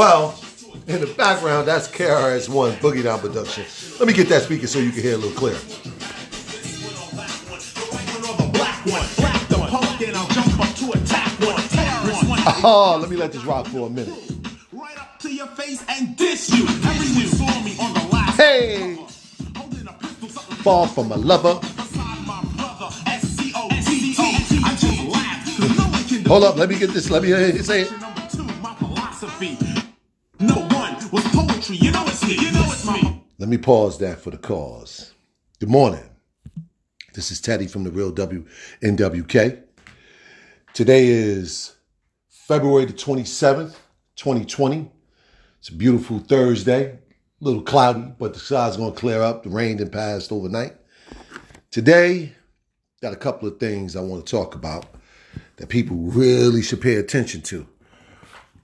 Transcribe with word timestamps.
Well, 0.00 0.34
in 0.86 1.02
the 1.02 1.12
background, 1.18 1.68
that's 1.68 1.86
KRS-One 1.86 2.72
Boogie 2.76 3.02
Down 3.02 3.20
Production. 3.20 3.66
Let 3.98 4.08
me 4.08 4.14
get 4.14 4.30
that 4.30 4.44
speaker 4.44 4.66
so 4.66 4.78
you 4.78 4.92
can 4.92 5.02
hear 5.02 5.12
a 5.12 5.18
little 5.18 5.38
clearer. 5.38 5.58
Oh, 12.64 12.98
let 13.00 13.10
me 13.10 13.16
let 13.16 13.32
this 13.32 13.44
rock 13.44 13.66
for 13.66 13.88
a 13.88 13.90
minute. 13.90 14.14
Right 14.72 14.98
up 14.98 15.20
to 15.20 15.34
your 15.34 15.48
face 15.48 15.84
and 15.90 16.16
diss 16.16 16.48
you. 16.50 16.64
Everyone 16.64 17.26
saw 17.28 17.62
me 17.62 17.76
on 17.78 17.92
the 17.92 18.08
last 18.14 18.36
Hey, 18.38 18.96
holding 19.56 19.86
a 19.86 19.92
pistol, 19.92 20.42
fall 20.64 20.86
from 20.86 21.12
a 21.12 21.16
lover. 21.16 21.60
beside 21.60 22.26
my 22.26 22.42
brother. 22.56 22.94
S-C-O-T-O. 23.06 24.24
I 24.64 24.76
just 24.76 25.04
laugh. 25.08 25.46
'cause 25.58 25.78
no 25.78 25.84
one 25.84 26.04
can 26.04 26.24
Hold 26.24 26.44
up, 26.44 26.56
let 26.56 26.70
me 26.70 26.78
get 26.78 26.90
this. 26.94 27.10
Let 27.10 27.22
me 27.22 27.30
say 27.62 27.82
it. 27.82 29.69
Poetry. 31.70 31.86
You 31.86 31.92
know 31.92 32.04
it's 32.06 32.24
me. 32.24 32.34
You 32.34 32.52
know 32.52 32.64
it's 32.66 32.86
me. 32.86 33.24
Let 33.38 33.48
me 33.48 33.58
pause 33.58 33.98
that 33.98 34.20
for 34.20 34.30
the 34.30 34.38
cause. 34.38 35.12
Good 35.58 35.68
morning. 35.68 36.04
This 37.14 37.30
is 37.30 37.40
Teddy 37.40 37.66
from 37.66 37.84
the 37.84 37.90
Real 37.90 38.12
WNWK. 38.12 39.62
Today 40.72 41.06
is 41.06 41.74
February 42.28 42.84
the 42.84 42.92
27th, 42.92 43.76
2020. 44.16 44.90
It's 45.58 45.68
a 45.68 45.74
beautiful 45.74 46.18
Thursday. 46.18 46.98
A 47.40 47.44
little 47.44 47.62
cloudy, 47.62 48.12
but 48.18 48.34
the 48.34 48.40
sky's 48.40 48.76
going 48.76 48.92
to 48.92 48.98
clear 48.98 49.22
up. 49.22 49.42
The 49.42 49.50
rain 49.50 49.78
did 49.78 49.92
passed 49.92 50.30
overnight. 50.30 50.76
Today, 51.70 52.32
got 53.00 53.14
a 53.14 53.16
couple 53.16 53.48
of 53.48 53.58
things 53.58 53.96
I 53.96 54.00
want 54.00 54.26
to 54.26 54.30
talk 54.30 54.54
about 54.54 54.86
that 55.56 55.68
people 55.68 55.96
really 55.96 56.62
should 56.62 56.82
pay 56.82 56.96
attention 56.96 57.40
to. 57.42 57.66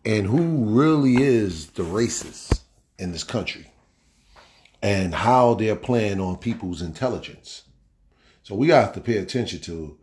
And 0.05 0.27
who 0.27 0.65
really 0.67 1.17
is 1.17 1.69
the 1.71 1.83
racist 1.83 2.61
in 2.99 3.13
this 3.13 3.25
country 3.25 3.71
and 4.83 5.15
how 5.15 5.55
they're 5.55 5.77
playing 5.77 6.21
on 6.21 6.37
people's 6.37 6.83
intelligence. 6.83 7.63
So 8.43 8.55
we 8.55 8.69
have 8.69 8.93
to 8.93 9.01
pay 9.01 9.17
attention 9.17 9.61
to 9.63 9.99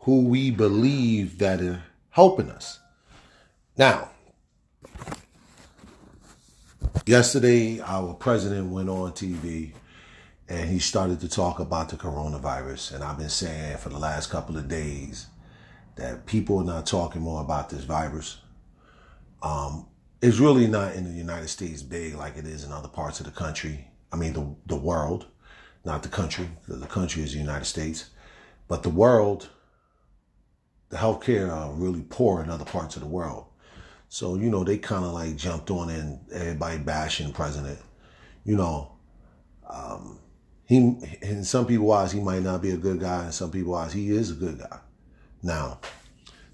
who 0.00 0.22
we 0.26 0.50
believe 0.50 1.38
that 1.38 1.60
are 1.60 1.82
helping 2.10 2.50
us. 2.50 2.78
Now, 3.76 4.10
yesterday 7.06 7.80
our 7.80 8.14
president 8.14 8.70
went 8.70 8.88
on 8.88 9.12
TV 9.12 9.72
and 10.48 10.68
he 10.68 10.78
started 10.78 11.20
to 11.20 11.28
talk 11.28 11.60
about 11.60 11.88
the 11.88 11.96
coronavirus. 11.96 12.94
And 12.94 13.04
I've 13.04 13.18
been 13.18 13.28
saying 13.28 13.78
for 13.78 13.88
the 13.88 13.98
last 13.98 14.30
couple 14.30 14.56
of 14.56 14.68
days 14.68 15.26
that 15.96 16.26
people 16.26 16.58
are 16.58 16.64
not 16.64 16.86
talking 16.86 17.22
more 17.22 17.40
about 17.40 17.70
this 17.70 17.84
virus. 17.84 18.38
Um, 19.42 19.86
it's 20.22 20.38
really 20.38 20.66
not 20.66 20.94
in 20.94 21.04
the 21.04 21.10
United 21.10 21.48
States 21.48 21.82
big 21.82 22.14
like 22.14 22.36
it 22.36 22.46
is 22.46 22.64
in 22.64 22.72
other 22.72 22.88
parts 22.88 23.20
of 23.20 23.26
the 23.26 23.32
country. 23.32 23.88
I 24.12 24.16
mean, 24.16 24.32
the, 24.32 24.54
the 24.66 24.76
world, 24.76 25.26
not 25.84 26.02
the 26.02 26.08
country, 26.08 26.48
the 26.68 26.86
country 26.86 27.22
is 27.22 27.32
the 27.32 27.38
United 27.38 27.64
States. 27.64 28.10
But 28.68 28.82
the 28.82 28.90
world, 28.90 29.48
the 30.90 30.96
healthcare 30.96 31.50
are 31.50 31.72
really 31.72 32.02
poor 32.02 32.42
in 32.42 32.50
other 32.50 32.64
parts 32.64 32.96
of 32.96 33.02
the 33.02 33.08
world. 33.08 33.46
So, 34.08 34.34
you 34.34 34.50
know, 34.50 34.64
they 34.64 34.76
kind 34.76 35.04
of 35.04 35.12
like 35.12 35.36
jumped 35.36 35.70
on 35.70 35.88
in, 35.88 36.20
everybody 36.32 36.78
bashing 36.78 37.32
president. 37.32 37.78
You 38.44 38.56
know, 38.56 38.92
um, 39.68 40.18
he, 40.64 40.76
in 41.22 41.44
some 41.44 41.66
people's 41.66 41.94
eyes, 41.94 42.12
he 42.12 42.20
might 42.20 42.42
not 42.42 42.60
be 42.60 42.72
a 42.72 42.76
good 42.76 43.00
guy. 43.00 43.26
In 43.26 43.32
some 43.32 43.50
people's 43.50 43.76
eyes, 43.76 43.92
he 43.92 44.10
is 44.10 44.30
a 44.30 44.34
good 44.34 44.58
guy. 44.58 44.78
Now, 45.42 45.80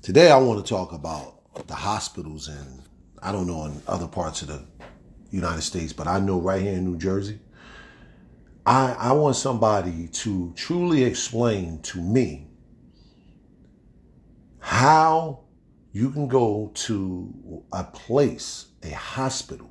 today 0.02 0.30
I 0.30 0.38
want 0.38 0.64
to 0.64 0.68
talk 0.68 0.92
about 0.92 1.66
the 1.66 1.74
hospitals 1.74 2.48
and 2.48 2.82
I 3.22 3.32
don't 3.32 3.46
know 3.46 3.64
in 3.64 3.82
other 3.86 4.06
parts 4.06 4.42
of 4.42 4.48
the 4.48 4.62
United 5.30 5.62
States, 5.62 5.92
but 5.92 6.06
I 6.06 6.20
know 6.20 6.40
right 6.40 6.62
here 6.62 6.74
in 6.74 6.84
New 6.84 6.98
Jersey, 6.98 7.38
I, 8.64 8.92
I 8.92 9.12
want 9.12 9.36
somebody 9.36 10.08
to 10.08 10.52
truly 10.56 11.04
explain 11.04 11.80
to 11.82 12.00
me 12.00 12.48
how 14.58 15.44
you 15.92 16.10
can 16.10 16.28
go 16.28 16.70
to 16.74 17.62
a 17.72 17.84
place, 17.84 18.66
a 18.82 18.90
hospital, 18.90 19.70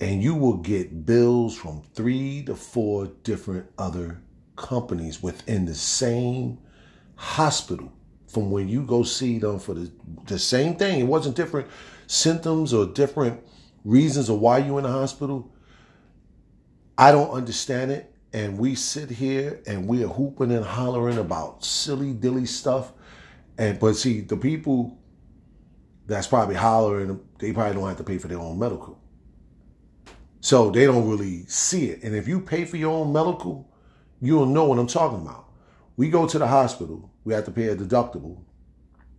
and 0.00 0.22
you 0.22 0.34
will 0.34 0.58
get 0.58 1.06
bills 1.06 1.56
from 1.56 1.82
three 1.94 2.42
to 2.44 2.54
four 2.54 3.06
different 3.22 3.66
other 3.78 4.22
companies 4.56 5.22
within 5.22 5.64
the 5.64 5.74
same 5.74 6.58
hospital 7.16 7.92
from 8.28 8.50
when 8.50 8.68
you 8.68 8.82
go 8.82 9.02
see 9.02 9.38
them 9.38 9.58
for 9.58 9.74
the, 9.74 9.90
the 10.26 10.38
same 10.38 10.76
thing. 10.76 11.00
It 11.00 11.04
wasn't 11.04 11.36
different 11.36 11.68
symptoms 12.06 12.72
or 12.72 12.86
different 12.86 13.42
reasons 13.84 14.28
of 14.28 14.40
why 14.40 14.58
you're 14.58 14.78
in 14.78 14.84
the 14.84 14.90
hospital. 14.90 15.52
I 16.96 17.12
don't 17.12 17.30
understand 17.30 17.90
it. 17.90 18.14
And 18.32 18.58
we 18.58 18.74
sit 18.74 19.10
here 19.10 19.62
and 19.66 19.86
we 19.86 20.02
are 20.02 20.08
hooping 20.08 20.50
and 20.50 20.64
hollering 20.64 21.18
about 21.18 21.64
silly 21.64 22.12
dilly 22.12 22.46
stuff. 22.46 22.92
And 23.56 23.78
but 23.78 23.94
see, 23.94 24.22
the 24.22 24.36
people 24.36 24.98
that's 26.06 26.26
probably 26.26 26.56
hollering, 26.56 27.20
they 27.38 27.52
probably 27.52 27.74
don't 27.74 27.88
have 27.88 27.96
to 27.98 28.04
pay 28.04 28.18
for 28.18 28.28
their 28.28 28.40
own 28.40 28.58
medical. 28.58 29.00
So 30.40 30.70
they 30.70 30.84
don't 30.84 31.08
really 31.08 31.46
see 31.46 31.86
it. 31.90 32.02
And 32.02 32.14
if 32.14 32.28
you 32.28 32.40
pay 32.40 32.64
for 32.64 32.76
your 32.76 32.92
own 32.92 33.12
medical, 33.12 33.70
you'll 34.20 34.46
know 34.46 34.64
what 34.64 34.78
I'm 34.78 34.86
talking 34.86 35.22
about. 35.22 35.48
We 35.96 36.10
go 36.10 36.26
to 36.26 36.38
the 36.38 36.46
hospital, 36.46 37.10
we 37.24 37.34
have 37.34 37.44
to 37.44 37.50
pay 37.50 37.68
a 37.68 37.76
deductible. 37.76 38.42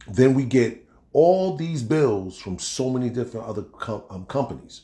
Then 0.07 0.33
we 0.33 0.43
get 0.43 0.84
all 1.15 1.55
these 1.55 1.81
bills 1.81 2.37
from 2.37 2.59
so 2.59 2.89
many 2.89 3.09
different 3.09 3.47
other 3.47 3.61
com- 3.61 4.03
um, 4.09 4.25
companies. 4.25 4.81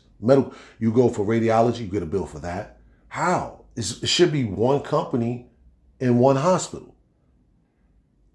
You 0.80 0.94
go 0.94 1.10
for 1.10 1.26
radiology, 1.26 1.80
you 1.80 1.88
get 1.88 2.04
a 2.04 2.06
bill 2.06 2.26
for 2.26 2.40
that. 2.40 2.80
How? 3.10 3.66
It's, 3.76 4.02
it 4.02 4.08
should 4.08 4.32
be 4.32 4.46
one 4.46 4.80
company 4.80 5.48
in 6.00 6.20
one 6.20 6.38
hospital. 6.38 6.96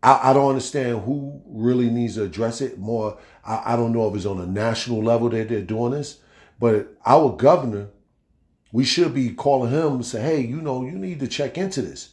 I, 0.02 0.30
I 0.30 0.32
don't 0.34 0.50
understand 0.50 1.04
who 1.04 1.40
really 1.46 1.88
needs 1.88 2.16
to 2.16 2.24
address 2.24 2.60
it 2.60 2.78
more. 2.78 3.16
I, 3.42 3.62
I 3.72 3.76
don't 3.76 3.92
know 3.92 4.06
if 4.08 4.14
it's 4.14 4.26
on 4.26 4.40
a 4.40 4.46
national 4.46 5.02
level 5.02 5.30
that 5.30 5.48
they're 5.48 5.62
doing 5.62 5.92
this, 5.92 6.18
but 6.60 6.94
our 7.06 7.34
governor, 7.34 7.88
we 8.72 8.84
should 8.84 9.14
be 9.14 9.30
calling 9.30 9.72
him 9.72 9.94
and 9.94 10.06
say, 10.06 10.20
hey, 10.20 10.40
you 10.42 10.60
know, 10.60 10.84
you 10.84 10.98
need 10.98 11.20
to 11.20 11.28
check 11.28 11.56
into 11.56 11.80
this. 11.80 12.10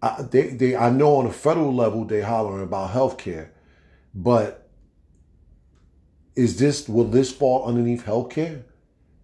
I, 0.00 0.22
they, 0.22 0.50
they, 0.50 0.76
I 0.76 0.90
know 0.90 1.16
on 1.16 1.26
a 1.26 1.32
federal 1.32 1.74
level 1.74 2.04
they're 2.04 2.24
hollering 2.24 2.62
about 2.62 2.90
health 2.92 3.18
care, 3.18 3.52
but 4.14 4.62
is 6.36 6.58
this 6.58 6.88
will 6.88 7.04
this 7.04 7.32
fall 7.32 7.66
underneath 7.66 8.04
health 8.04 8.30
care? 8.30 8.64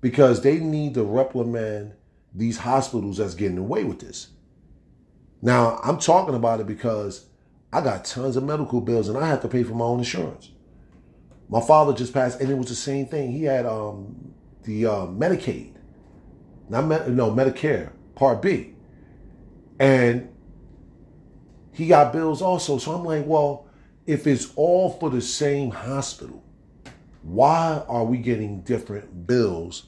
Because 0.01 0.43
they 0.43 0.59
need 0.59 0.95
to 0.95 1.05
reprimand 1.05 1.93
these 2.35 2.59
hospitals 2.59 3.19
that's 3.19 3.35
getting 3.35 3.59
away 3.59 3.85
with 3.85 4.01
this. 4.01 4.29
Now 5.43 5.79
I'm 5.85 5.99
talking 5.99 6.35
about 6.35 6.61
it 6.61 6.67
because 6.67 7.27
I 7.73 7.83
got 7.83 8.05
tons 8.05 8.37
of 8.37 8.45
medical 8.45 8.81
bills 8.81 9.09
and 9.09 9.17
I 9.17 9.29
have 9.29 9.43
to 9.43 9.49
pay 9.49 9.63
for 9.63 9.75
my 9.75 9.85
own 9.85 9.99
insurance. 9.99 10.51
My 11.49 11.61
father 11.61 11.93
just 11.93 12.15
passed, 12.15 12.41
and 12.41 12.51
it 12.51 12.57
was 12.57 12.69
the 12.69 12.75
same 12.75 13.07
thing. 13.07 13.31
He 13.31 13.45
had 13.45 13.67
um, 13.67 14.33
the 14.63 14.87
uh, 14.87 15.07
Medicaid, 15.07 15.75
not 16.71 16.87
Med- 16.87 17.15
no 17.15 17.31
Medicare 17.31 17.93
Part 18.15 18.41
B, 18.41 18.75
and 19.79 20.31
he 21.73 21.89
got 21.89 22.13
bills 22.13 22.41
also. 22.41 22.79
So 22.79 22.93
I'm 22.93 23.05
like, 23.05 23.27
well, 23.27 23.67
if 24.07 24.27
it's 24.27 24.53
all 24.57 24.91
for 24.99 25.11
the 25.11 25.21
same 25.21 25.71
hospital, 25.71 26.43
why 27.23 27.83
are 27.89 28.05
we 28.05 28.19
getting 28.19 28.63
different 28.63 29.27
bills 29.27 29.85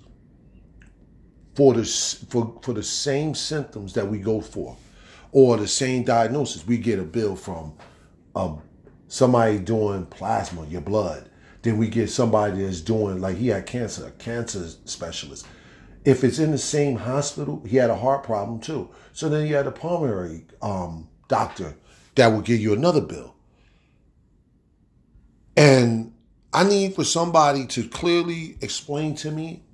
for 1.54 1.74
the 1.74 1.84
for 2.30 2.58
for 2.62 2.72
the 2.72 2.82
same 2.82 3.34
symptoms 3.34 3.92
that 3.94 4.08
we 4.08 4.18
go 4.18 4.40
for, 4.40 4.76
or 5.32 5.56
the 5.56 5.68
same 5.68 6.04
diagnosis? 6.04 6.66
We 6.66 6.78
get 6.78 6.98
a 6.98 7.04
bill 7.04 7.36
from 7.36 7.74
um, 8.36 8.62
somebody 9.08 9.58
doing 9.58 10.06
plasma, 10.06 10.66
your 10.66 10.80
blood. 10.80 11.30
Then 11.62 11.78
we 11.78 11.88
get 11.88 12.10
somebody 12.10 12.62
that's 12.62 12.80
doing 12.80 13.20
like 13.20 13.36
he 13.36 13.48
had 13.48 13.66
cancer, 13.66 14.06
a 14.06 14.10
cancer 14.12 14.68
specialist. 14.84 15.46
If 16.04 16.22
it's 16.22 16.38
in 16.38 16.50
the 16.50 16.58
same 16.58 16.96
hospital, 16.96 17.62
he 17.66 17.78
had 17.78 17.90
a 17.90 17.96
heart 17.96 18.22
problem 18.22 18.60
too. 18.60 18.90
So 19.12 19.28
then 19.28 19.46
you 19.46 19.54
had 19.54 19.66
a 19.66 19.72
pulmonary 19.72 20.44
um, 20.60 21.08
doctor 21.28 21.76
that 22.16 22.28
would 22.28 22.44
give 22.44 22.60
you 22.60 22.74
another 22.74 23.00
bill. 23.00 23.34
And 25.56 26.13
I 26.54 26.62
need 26.62 26.94
for 26.94 27.02
somebody 27.02 27.66
to 27.66 27.88
clearly 27.88 28.56
explain 28.60 29.16
to 29.16 29.32
me 29.32 29.64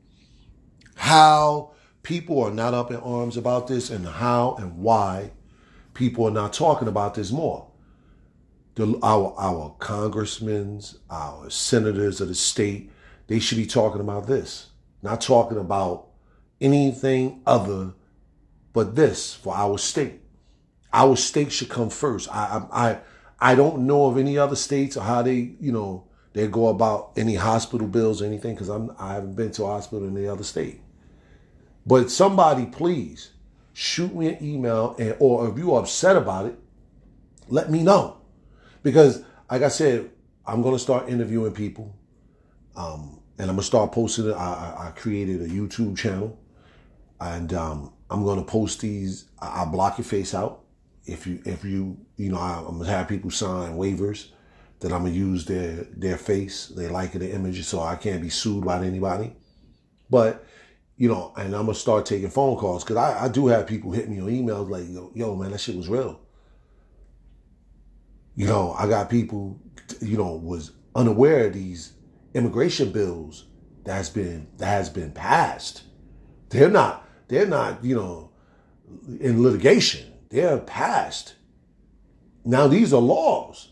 how 0.94 1.72
people 2.02 2.42
are 2.42 2.50
not 2.50 2.72
up 2.72 2.90
in 2.90 2.96
arms 2.96 3.36
about 3.36 3.66
this 3.66 3.90
and 3.90 4.06
how 4.06 4.54
and 4.58 4.78
why 4.78 5.32
people 5.92 6.26
are 6.26 6.30
not 6.30 6.54
talking 6.54 6.88
about 6.88 7.14
this 7.14 7.30
more. 7.30 7.66
The, 8.76 8.98
our 9.02 9.34
our 9.38 9.76
congressmen, 9.78 10.80
our 11.10 11.50
senators 11.50 12.22
of 12.22 12.28
the 12.28 12.34
state, 12.34 12.90
they 13.26 13.40
should 13.40 13.58
be 13.58 13.66
talking 13.66 14.00
about 14.00 14.26
this, 14.26 14.68
not 15.02 15.20
talking 15.20 15.58
about 15.58 16.06
anything 16.62 17.42
other 17.46 17.92
but 18.72 18.94
this 18.94 19.34
for 19.34 19.54
our 19.54 19.76
state. 19.76 20.22
Our 20.94 21.16
state 21.16 21.52
should 21.52 21.68
come 21.68 21.90
first. 21.90 22.34
I 22.34 22.62
I 22.72 22.90
I, 22.90 22.98
I 23.38 23.54
don't 23.54 23.86
know 23.86 24.06
of 24.06 24.16
any 24.16 24.38
other 24.38 24.56
states 24.56 24.96
or 24.96 25.02
how 25.02 25.20
they 25.20 25.52
you 25.60 25.72
know 25.72 26.06
they 26.32 26.46
go 26.46 26.68
about 26.68 27.12
any 27.16 27.34
hospital 27.34 27.86
bills 27.86 28.22
or 28.22 28.26
anything 28.26 28.54
because 28.54 28.68
I'm 28.68 28.94
I 28.98 29.14
haven't 29.14 29.34
been 29.34 29.50
to 29.52 29.64
a 29.64 29.66
hospital 29.66 30.06
in 30.06 30.14
the 30.14 30.28
other 30.28 30.44
state. 30.44 30.80
But 31.86 32.10
somebody 32.10 32.66
please 32.66 33.30
shoot 33.72 34.14
me 34.14 34.28
an 34.28 34.44
email 34.44 34.94
and 34.98 35.16
or 35.18 35.48
if 35.48 35.58
you're 35.58 35.78
upset 35.78 36.16
about 36.16 36.46
it, 36.46 36.58
let 37.48 37.70
me 37.70 37.82
know. 37.82 38.18
Because 38.82 39.24
like 39.50 39.62
I 39.62 39.68
said, 39.68 40.10
I'm 40.46 40.62
gonna 40.62 40.78
start 40.78 41.08
interviewing 41.08 41.52
people. 41.52 41.94
Um, 42.76 43.20
and 43.38 43.48
I'm 43.48 43.56
gonna 43.56 43.62
start 43.62 43.92
posting 43.92 44.28
it. 44.28 44.34
I, 44.34 44.88
I 44.88 44.90
created 44.94 45.40
a 45.40 45.48
YouTube 45.48 45.96
channel, 45.96 46.38
and 47.20 47.52
um, 47.54 47.92
I'm 48.10 48.24
gonna 48.24 48.44
post 48.44 48.80
these. 48.80 49.26
I, 49.40 49.62
I 49.62 49.64
block 49.64 49.98
your 49.98 50.04
face 50.04 50.34
out 50.34 50.60
if 51.06 51.26
you 51.26 51.40
if 51.44 51.64
you 51.64 51.96
you 52.16 52.30
know 52.30 52.38
I, 52.38 52.58
am 52.58 52.78
gonna 52.78 52.90
have 52.90 53.08
people 53.08 53.30
sign 53.30 53.76
waivers 53.76 54.28
that 54.80 54.92
I'm 54.92 55.04
gonna 55.04 55.14
use 55.14 55.44
their 55.44 55.84
their 55.96 56.16
face. 56.16 56.66
They 56.68 56.88
like 56.88 57.12
the 57.12 57.32
image, 57.32 57.64
so 57.64 57.80
I 57.80 57.96
can't 57.96 58.22
be 58.22 58.30
sued 58.30 58.64
by 58.64 58.84
anybody. 58.84 59.34
But 60.08 60.44
you 60.96 61.08
know, 61.08 61.32
and 61.36 61.54
I'm 61.54 61.66
gonna 61.66 61.74
start 61.74 62.06
taking 62.06 62.30
phone 62.30 62.56
calls 62.56 62.84
because 62.84 62.96
I, 62.96 63.24
I 63.24 63.28
do 63.28 63.46
have 63.46 63.66
people 63.66 63.92
hit 63.92 64.08
me 64.08 64.20
on 64.20 64.28
emails 64.28 64.68
like, 64.68 64.84
yo, 64.88 65.10
yo, 65.14 65.34
man, 65.36 65.52
that 65.52 65.60
shit 65.60 65.76
was 65.76 65.88
real. 65.88 66.20
You 68.36 68.46
know, 68.46 68.74
I 68.78 68.88
got 68.88 69.10
people, 69.10 69.60
you 70.00 70.16
know, 70.16 70.34
was 70.34 70.72
unaware 70.94 71.46
of 71.46 71.54
these 71.54 71.94
immigration 72.34 72.90
bills 72.90 73.46
that 73.84 73.94
has 73.94 74.10
been 74.10 74.46
that 74.58 74.66
has 74.66 74.88
been 74.88 75.12
passed. 75.12 75.84
They're 76.48 76.70
not, 76.70 77.08
they're 77.28 77.46
not, 77.46 77.84
you 77.84 77.94
know, 77.94 78.30
in 79.20 79.42
litigation. 79.42 80.12
They're 80.30 80.58
passed. 80.58 81.34
Now 82.44 82.66
these 82.66 82.92
are 82.92 83.00
laws. 83.00 83.70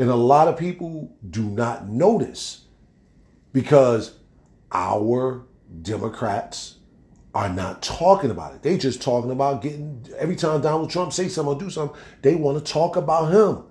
And 0.00 0.08
a 0.08 0.16
lot 0.16 0.48
of 0.48 0.56
people 0.56 1.14
do 1.28 1.44
not 1.44 1.86
notice 1.86 2.62
because 3.52 4.14
our 4.72 5.44
Democrats 5.82 6.76
are 7.34 7.50
not 7.50 7.82
talking 7.82 8.30
about 8.30 8.54
it. 8.54 8.62
They 8.62 8.78
just 8.78 9.02
talking 9.02 9.30
about 9.30 9.60
getting 9.60 10.08
every 10.16 10.36
time 10.36 10.62
Donald 10.62 10.88
Trump 10.88 11.12
say 11.12 11.28
something 11.28 11.54
or 11.54 11.60
do 11.60 11.68
something, 11.68 12.00
they 12.22 12.34
want 12.34 12.64
to 12.64 12.72
talk 12.72 12.96
about 12.96 13.30
him. 13.30 13.64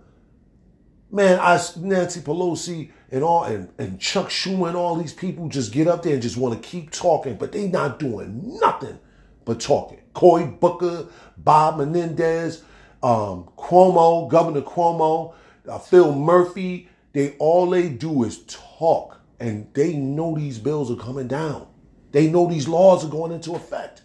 Man, 1.10 1.40
I 1.40 1.60
Nancy 1.78 2.20
Pelosi 2.20 2.92
and 3.10 3.24
all 3.24 3.46
and, 3.46 3.70
and 3.80 4.00
Chuck 4.00 4.30
Schumer 4.30 4.68
and 4.68 4.78
all 4.78 4.96
these 4.96 5.14
people 5.14 5.50
just 5.50 5.72
get 5.72 5.88
up 5.88 6.04
there 6.04 6.14
and 6.14 6.22
just 6.22 6.38
want 6.38 6.62
to 6.62 6.70
keep 6.70 6.92
talking, 6.92 7.38
but 7.38 7.54
they 7.54 7.68
not 7.68 7.98
doing 7.98 8.60
nothing 8.60 9.00
but 9.46 9.60
talking. 9.60 10.02
Cory 10.14 10.46
Booker, 10.46 11.08
Bob 11.38 11.80
Menendez, 11.80 12.62
um, 13.02 13.50
Cuomo, 13.58 14.30
Governor 14.30 14.62
Cuomo, 14.62 15.34
Phil 15.78 16.16
Murphy, 16.16 16.90
they 17.14 17.36
all 17.38 17.70
they 17.70 17.90
do 17.90 18.24
is 18.24 18.44
talk, 18.48 19.22
and 19.40 19.72
they 19.74 19.94
know 19.94 20.36
these 20.36 20.58
bills 20.58 20.90
are 20.90 20.96
coming 20.96 21.28
down. 21.28 21.68
They 22.12 22.28
know 22.28 22.48
these 22.48 22.68
laws 22.68 23.06
are 23.06 23.10
going 23.10 23.32
into 23.32 23.54
effect. 23.54 24.02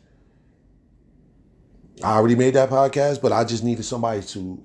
I 2.02 2.16
already 2.16 2.34
made 2.34 2.54
that 2.54 2.70
podcast, 2.70 3.22
but 3.22 3.32
I 3.32 3.44
just 3.44 3.64
needed 3.64 3.84
somebody 3.84 4.22
to 4.22 4.62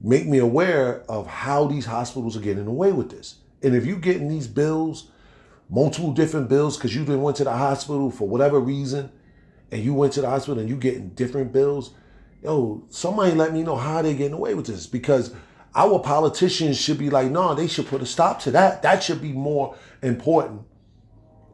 make 0.00 0.26
me 0.26 0.38
aware 0.38 1.02
of 1.08 1.26
how 1.26 1.66
these 1.66 1.84
hospitals 1.86 2.36
are 2.36 2.40
getting 2.40 2.66
away 2.66 2.90
with 2.90 3.10
this. 3.10 3.36
And 3.62 3.76
if 3.76 3.86
you're 3.86 3.98
getting 3.98 4.28
these 4.28 4.48
bills, 4.48 5.10
multiple 5.70 6.12
different 6.12 6.48
bills, 6.48 6.76
because 6.76 6.94
you 6.94 7.04
didn't 7.04 7.22
went 7.22 7.36
to 7.36 7.44
the 7.44 7.52
hospital 7.52 8.10
for 8.10 8.26
whatever 8.26 8.58
reason, 8.58 9.12
and 9.70 9.82
you 9.82 9.94
went 9.94 10.12
to 10.14 10.20
the 10.20 10.28
hospital 10.28 10.58
and 10.58 10.68
you're 10.68 10.78
getting 10.78 11.10
different 11.10 11.52
bills, 11.52 11.94
yo, 12.42 12.84
somebody 12.88 13.32
let 13.32 13.52
me 13.52 13.62
know 13.62 13.76
how 13.76 14.02
they're 14.02 14.14
getting 14.14 14.32
away 14.32 14.54
with 14.54 14.66
this. 14.66 14.86
Because 14.86 15.34
our 15.74 15.98
politicians 15.98 16.78
should 16.80 16.98
be 16.98 17.10
like, 17.10 17.30
no, 17.30 17.54
they 17.54 17.66
should 17.66 17.86
put 17.86 18.02
a 18.02 18.06
stop 18.06 18.40
to 18.40 18.50
that. 18.50 18.82
That 18.82 19.02
should 19.02 19.22
be 19.22 19.32
more 19.32 19.76
important. 20.02 20.62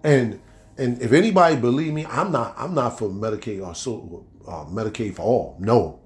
And 0.03 0.41
and 0.77 1.03
if 1.03 1.13
anybody 1.13 1.57
believe 1.57 1.93
me, 1.93 2.07
I'm 2.07 2.31
not. 2.31 2.55
I'm 2.57 2.75
not 2.75 2.99
for 2.99 3.09
Medicaid 3.09 3.67
or 3.67 3.75
so 3.75 4.27
uh, 4.47 4.65
Medicaid 4.65 5.17
for 5.17 5.23
all. 5.23 5.57
No, 5.59 6.01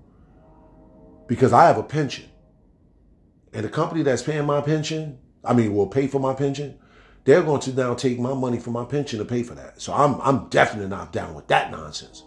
because 1.26 1.53
I 1.53 1.67
have 1.67 1.76
a 1.76 1.82
pension, 1.82 2.25
and 3.53 3.64
the 3.64 3.69
company 3.69 4.03
that's 4.03 4.23
paying 4.23 4.47
my 4.47 4.62
pension, 4.62 5.19
I 5.44 5.53
mean, 5.53 5.75
will 5.75 5.87
pay 5.87 6.06
for 6.06 6.19
my 6.20 6.32
pension. 6.35 6.79
They're 7.25 7.43
going 7.43 7.61
to 7.61 7.73
now 7.75 7.94
take 7.94 8.19
my 8.19 8.35
money 8.35 8.58
from 8.58 8.73
my 8.73 8.85
pension 8.85 9.19
to 9.19 9.25
pay 9.25 9.43
for 9.43 9.55
that. 9.55 9.81
So 9.81 9.93
I'm 9.93 10.20
I'm 10.23 10.49
definitely 10.49 10.88
not 10.88 11.12
down 11.12 11.35
with 11.35 11.49
that 11.49 11.70
nonsense. 11.70 12.25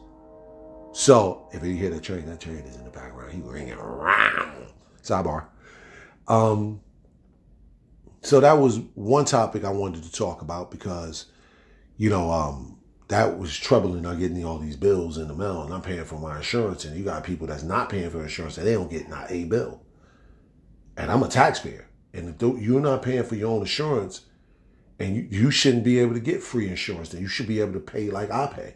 So 0.93 1.49
if 1.51 1.63
you 1.65 1.73
hear 1.73 1.89
the 1.89 1.99
train, 1.99 2.25
that 2.27 2.39
train 2.39 2.59
is 2.59 2.77
in 2.77 2.85
the 2.85 2.91
background. 2.91 3.33
He 3.33 3.41
ringing 3.41 3.73
around. 3.73 4.71
Sidebar. 5.01 5.47
Um. 6.27 6.81
So 8.21 8.39
that 8.39 8.53
was 8.53 8.79
one 8.95 9.25
topic 9.25 9.63
I 9.63 9.69
wanted 9.69 10.03
to 10.03 10.11
talk 10.11 10.41
about 10.41 10.71
because 10.71 11.25
you 11.97 12.09
know, 12.09 12.31
um, 12.31 12.77
that 13.07 13.37
was 13.37 13.55
troubling. 13.55 14.05
I'm 14.05 14.19
getting 14.19 14.43
all 14.43 14.57
these 14.57 14.75
bills 14.75 15.17
in 15.17 15.27
the 15.27 15.35
mail 15.35 15.63
and 15.63 15.73
I'm 15.73 15.81
paying 15.81 16.05
for 16.05 16.19
my 16.19 16.37
insurance. 16.37 16.85
And 16.85 16.97
you 16.97 17.03
got 17.03 17.23
people 17.23 17.47
that's 17.47 17.63
not 17.63 17.89
paying 17.89 18.09
for 18.09 18.21
insurance 18.21 18.57
and 18.57 18.67
they 18.67 18.73
don't 18.73 18.89
get 18.89 19.09
not 19.09 19.31
a 19.31 19.45
bill. 19.45 19.81
And 20.97 21.11
I'm 21.11 21.23
a 21.23 21.27
taxpayer. 21.27 21.87
And 22.13 22.29
if 22.29 22.61
you're 22.61 22.81
not 22.81 23.01
paying 23.01 23.23
for 23.23 23.35
your 23.35 23.51
own 23.51 23.61
insurance 23.61 24.21
and 24.99 25.15
you, 25.15 25.27
you 25.29 25.51
shouldn't 25.51 25.83
be 25.83 25.99
able 25.99 26.13
to 26.13 26.19
get 26.19 26.41
free 26.41 26.67
insurance, 26.67 27.09
then 27.09 27.21
you 27.21 27.27
should 27.27 27.47
be 27.47 27.59
able 27.59 27.73
to 27.73 27.79
pay 27.79 28.09
like 28.09 28.31
I 28.31 28.47
pay. 28.47 28.75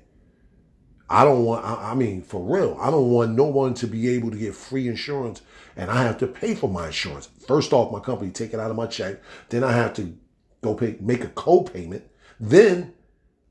I 1.10 1.24
don't 1.24 1.44
want, 1.44 1.66
I, 1.66 1.92
I 1.92 1.94
mean, 1.96 2.22
for 2.22 2.42
real, 2.42 2.78
I 2.80 2.92
don't 2.92 3.10
want 3.10 3.32
no 3.32 3.46
one 3.46 3.74
to 3.76 3.88
be 3.88 4.10
able 4.10 4.30
to 4.30 4.38
get 4.38 4.54
free 4.54 4.88
insurance 4.88 5.42
and 5.76 5.90
I 5.90 6.04
have 6.04 6.18
to 6.20 6.28
pay 6.28 6.54
for 6.54 6.70
my 6.70 6.88
insurance. 6.88 7.30
First 7.48 7.74
off, 7.74 7.92
my 7.92 8.00
company 8.00 8.32
take 8.32 8.54
it 8.54 8.60
out 8.60 8.70
of 8.70 8.78
my 8.78 8.86
check. 8.86 9.20
Then 9.50 9.64
I 9.64 9.72
have 9.72 9.94
to 9.96 10.16
go 10.62 10.76
pay, 10.76 10.98
make 11.00 11.24
a 11.24 11.30
co-payment. 11.30 12.04
Then 12.40 12.94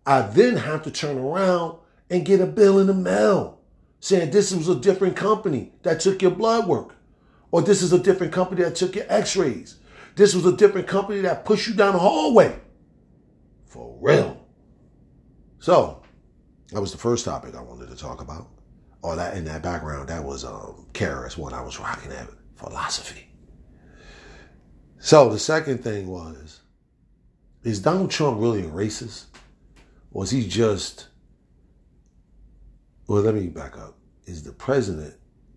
I 0.07 0.23
then 0.23 0.57
have 0.57 0.83
to 0.83 0.91
turn 0.91 1.19
around 1.19 1.79
and 2.11 2.25
get 2.25 2.41
a 2.41 2.47
bill 2.47 2.79
in 2.79 2.87
the 2.87 2.95
mail 2.95 3.59
saying 4.01 4.31
this 4.31 4.55
was 4.55 4.69
a 4.69 4.77
different 4.77 5.17
company 5.17 5.73
that 5.83 6.01
took 6.01 6.23
your 6.23 6.31
blood 6.31 6.69
work. 6.69 6.95
Or 7.51 7.63
this 7.63 7.83
is 7.83 7.93
a 7.93 7.99
different 7.99 8.33
company 8.33 8.63
that 8.63 8.77
took 8.77 8.95
your 8.95 9.07
x-rays. 9.09 9.77
This 10.15 10.35
was 10.35 10.47
a 10.47 10.57
different 10.57 10.87
company 10.87 11.23
that 11.23 11.45
pushed 11.45 11.69
you 11.69 11.75
down 11.75 11.95
the 11.95 11.99
hallway. 11.99 12.59
For 13.67 13.97
real. 14.01 14.45
So, 15.59 16.03
that 16.73 16.81
was 16.81 16.93
the 16.93 16.99
first 16.99 17.25
topic 17.25 17.55
I 17.55 17.63
wanted 17.63 17.89
to 17.89 17.97
talk 17.97 18.21
about. 18.21 18.49
Or 19.03 19.17
that 19.17 19.37
in 19.37 19.45
that 19.45 19.63
background, 19.63 20.09
that 20.09 20.25
was 20.25 20.45
um 20.45 20.87
KRS 20.93 21.39
One 21.39 21.55
I 21.55 21.63
was 21.63 21.79
rocking 21.79 22.13
at 22.13 22.29
philosophy. 22.57 23.29
So 24.99 25.29
the 25.29 25.39
second 25.39 25.85
thing 25.85 26.09
was, 26.09 26.61
is 27.63 27.81
Donald 27.81 28.11
Trump 28.11 28.41
really 28.41 28.65
a 28.65 28.71
racist? 28.71 29.27
Or 30.11 30.25
is 30.25 30.31
he 30.31 30.47
just, 30.49 31.09
well, 33.07 33.23
let 33.23 33.35
me 33.35 33.47
back 33.49 33.79
up. 33.79 33.97
Is 34.27 34.43
the 34.43 34.53
president, 34.53 35.15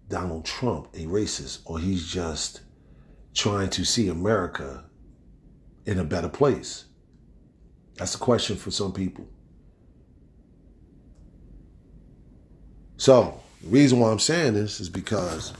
Donald 0.07 0.45
Trump, 0.45 0.89
a 0.93 1.05
racist, 1.05 1.61
or 1.65 1.79
he's 1.79 2.07
just 2.07 2.61
trying 3.33 3.69
to 3.71 3.83
see 3.83 4.09
America 4.09 4.85
in 5.85 5.97
a 5.99 6.03
better 6.03 6.29
place? 6.29 6.85
That's 7.95 8.15
a 8.15 8.19
question 8.19 8.57
for 8.57 8.71
some 8.71 8.93
people. 8.93 9.27
So, 13.01 13.41
the 13.63 13.69
reason 13.69 13.99
why 13.99 14.11
I'm 14.11 14.19
saying 14.19 14.53
this 14.53 14.79
is 14.79 14.87
because 14.87 15.53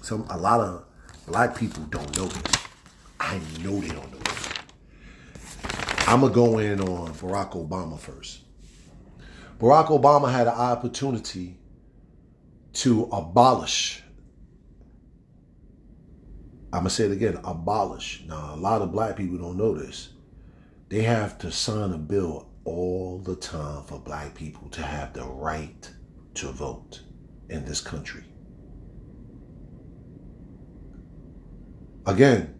some 0.00 0.24
a 0.30 0.38
lot 0.38 0.60
of 0.60 0.84
black 1.26 1.58
people 1.58 1.82
don't 1.86 2.16
know 2.16 2.26
this. 2.26 2.54
I 3.18 3.40
know 3.64 3.80
they 3.80 3.88
don't 3.88 4.12
know 4.12 4.18
this. 4.18 4.48
I'm 6.06 6.20
going 6.20 6.32
to 6.32 6.34
go 6.36 6.58
in 6.58 6.80
on 6.82 7.12
Barack 7.14 7.54
Obama 7.54 7.98
first. 7.98 8.42
Barack 9.58 9.88
Obama 9.88 10.30
had 10.30 10.46
an 10.46 10.52
opportunity 10.52 11.58
to 12.74 13.08
abolish. 13.10 14.04
I'm 16.72 16.84
to 16.84 16.90
say 16.90 17.06
it 17.06 17.10
again 17.10 17.40
abolish. 17.42 18.22
Now, 18.28 18.54
a 18.54 18.56
lot 18.56 18.82
of 18.82 18.92
black 18.92 19.16
people 19.16 19.36
don't 19.36 19.56
know 19.56 19.74
this. 19.74 20.10
They 20.90 21.02
have 21.02 21.38
to 21.38 21.50
sign 21.50 21.90
a 21.90 21.98
bill 21.98 22.48
all 22.62 23.18
the 23.18 23.34
time 23.34 23.82
for 23.82 23.98
black 23.98 24.36
people 24.36 24.68
to 24.68 24.82
have 24.82 25.12
the 25.12 25.24
right 25.24 25.90
to 26.34 26.48
vote 26.48 27.02
in 27.48 27.64
this 27.64 27.80
country. 27.80 28.24
Again, 32.06 32.58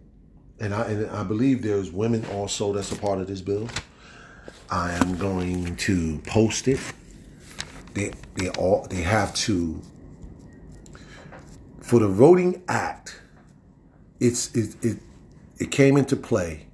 and 0.59 0.73
I 0.73 0.83
and 0.83 1.09
I 1.09 1.23
believe 1.23 1.63
there's 1.63 1.91
women 1.91 2.23
also 2.25 2.71
that's 2.73 2.91
a 2.91 2.95
part 2.95 3.19
of 3.19 3.27
this 3.27 3.41
bill. 3.41 3.67
I 4.69 4.93
am 4.93 5.17
going 5.17 5.75
to 5.77 6.19
post 6.19 6.67
it. 6.67 6.79
They 7.93 8.11
they 8.35 8.49
all 8.49 8.87
they 8.89 9.01
have 9.01 9.33
to 9.47 9.81
for 11.81 11.99
the 11.99 12.07
voting 12.07 12.63
act. 12.67 13.19
It's 14.19 14.55
it 14.55 14.75
it 14.83 14.99
it 15.57 15.71
came 15.71 15.97
into 15.97 16.15
play 16.15 16.67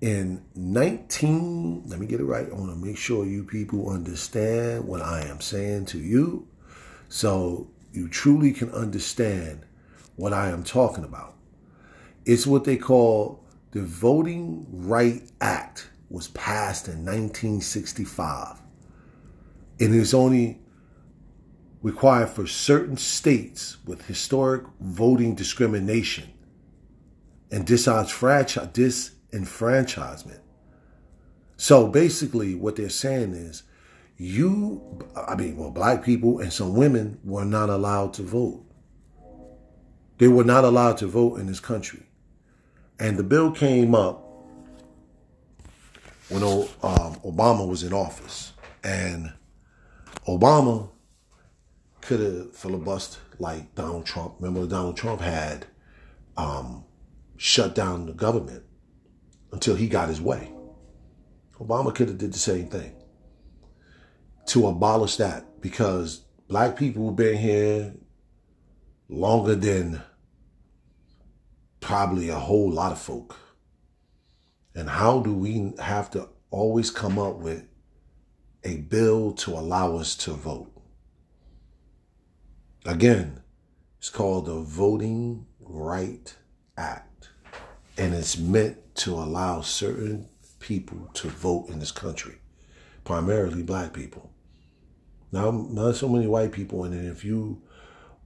in 0.00 0.42
19 0.54 1.82
let 1.86 2.00
me 2.00 2.06
get 2.06 2.20
it 2.20 2.24
right 2.24 2.48
i 2.50 2.54
want 2.54 2.70
to 2.70 2.86
make 2.86 2.96
sure 2.96 3.26
you 3.26 3.44
people 3.44 3.90
understand 3.90 4.82
what 4.84 5.02
i 5.02 5.20
am 5.22 5.40
saying 5.40 5.84
to 5.84 5.98
you 5.98 6.46
so 7.08 7.68
you 7.92 8.08
truly 8.08 8.50
can 8.50 8.70
understand 8.70 9.60
what 10.16 10.32
i 10.32 10.48
am 10.48 10.64
talking 10.64 11.04
about 11.04 11.34
it's 12.24 12.46
what 12.46 12.64
they 12.64 12.76
call 12.76 13.44
The 13.72 13.82
Voting 13.82 14.66
Right 14.70 15.22
Act 15.40 15.90
was 16.10 16.28
passed 16.28 16.88
in 16.88 17.04
1965. 17.04 18.60
And 19.80 19.94
it's 19.94 20.12
only 20.12 20.60
required 21.82 22.28
for 22.28 22.46
certain 22.46 22.96
states 22.96 23.78
with 23.86 24.06
historic 24.06 24.64
voting 24.80 25.34
discrimination 25.34 26.28
and 27.50 27.66
disenfranchisement. 29.30 30.40
So 31.56 31.88
basically, 31.88 32.54
what 32.54 32.76
they're 32.76 32.88
saying 32.88 33.34
is 33.34 33.64
you, 34.16 34.98
I 35.16 35.34
mean, 35.34 35.56
well, 35.56 35.70
black 35.70 36.04
people 36.04 36.40
and 36.40 36.52
some 36.52 36.74
women 36.74 37.18
were 37.24 37.44
not 37.44 37.70
allowed 37.70 38.14
to 38.14 38.22
vote. 38.22 38.64
They 40.18 40.28
were 40.28 40.44
not 40.44 40.64
allowed 40.64 40.98
to 40.98 41.06
vote 41.06 41.40
in 41.40 41.46
this 41.46 41.60
country. 41.60 42.02
And 42.98 43.16
the 43.16 43.22
bill 43.22 43.50
came 43.50 43.94
up 43.94 44.22
when 46.28 46.42
um, 46.42 47.14
Obama 47.24 47.66
was 47.66 47.82
in 47.82 47.94
office. 47.94 48.52
And 48.84 49.32
Obama 50.26 50.90
could 52.02 52.20
have 52.20 52.52
filibustered 52.52 53.18
like 53.38 53.74
Donald 53.74 54.04
Trump. 54.04 54.34
Remember, 54.38 54.66
Donald 54.66 54.96
Trump 54.96 55.22
had 55.22 55.66
um, 56.36 56.84
shut 57.38 57.74
down 57.74 58.04
the 58.04 58.12
government 58.12 58.64
until 59.52 59.74
he 59.74 59.88
got 59.88 60.08
his 60.08 60.20
way. 60.20 60.52
Obama 61.58 61.94
could 61.94 62.08
have 62.08 62.18
did 62.18 62.32
the 62.32 62.38
same 62.38 62.68
thing 62.68 62.94
to 64.46 64.66
abolish 64.66 65.16
that 65.16 65.60
because 65.60 66.24
black 66.48 66.76
people 66.76 67.06
have 67.06 67.16
been 67.16 67.36
here 67.36 67.94
longer 69.08 69.54
than 69.54 70.02
probably 71.80 72.28
a 72.28 72.38
whole 72.38 72.70
lot 72.70 72.92
of 72.92 72.98
folk. 72.98 73.36
And 74.74 74.88
how 74.88 75.20
do 75.20 75.34
we 75.34 75.72
have 75.80 76.10
to 76.12 76.28
always 76.50 76.90
come 76.90 77.18
up 77.18 77.36
with 77.36 77.66
a 78.64 78.76
bill 78.76 79.32
to 79.32 79.52
allow 79.52 79.96
us 79.96 80.14
to 80.16 80.32
vote? 80.32 80.72
Again, 82.86 83.42
it's 83.98 84.08
called 84.08 84.46
the 84.46 84.60
Voting 84.60 85.46
Right 85.60 86.34
Act. 86.76 87.28
And 87.98 88.14
it's 88.14 88.38
meant 88.38 88.89
to 89.00 89.14
allow 89.14 89.62
certain 89.62 90.28
people 90.58 91.08
to 91.14 91.28
vote 91.28 91.70
in 91.70 91.78
this 91.78 91.90
country, 91.90 92.36
primarily 93.02 93.62
black 93.62 93.94
people. 93.94 94.30
Now, 95.32 95.50
not 95.50 95.96
so 95.96 96.06
many 96.06 96.26
white 96.26 96.52
people, 96.52 96.84
and 96.84 97.06
if 97.06 97.24
you 97.24 97.62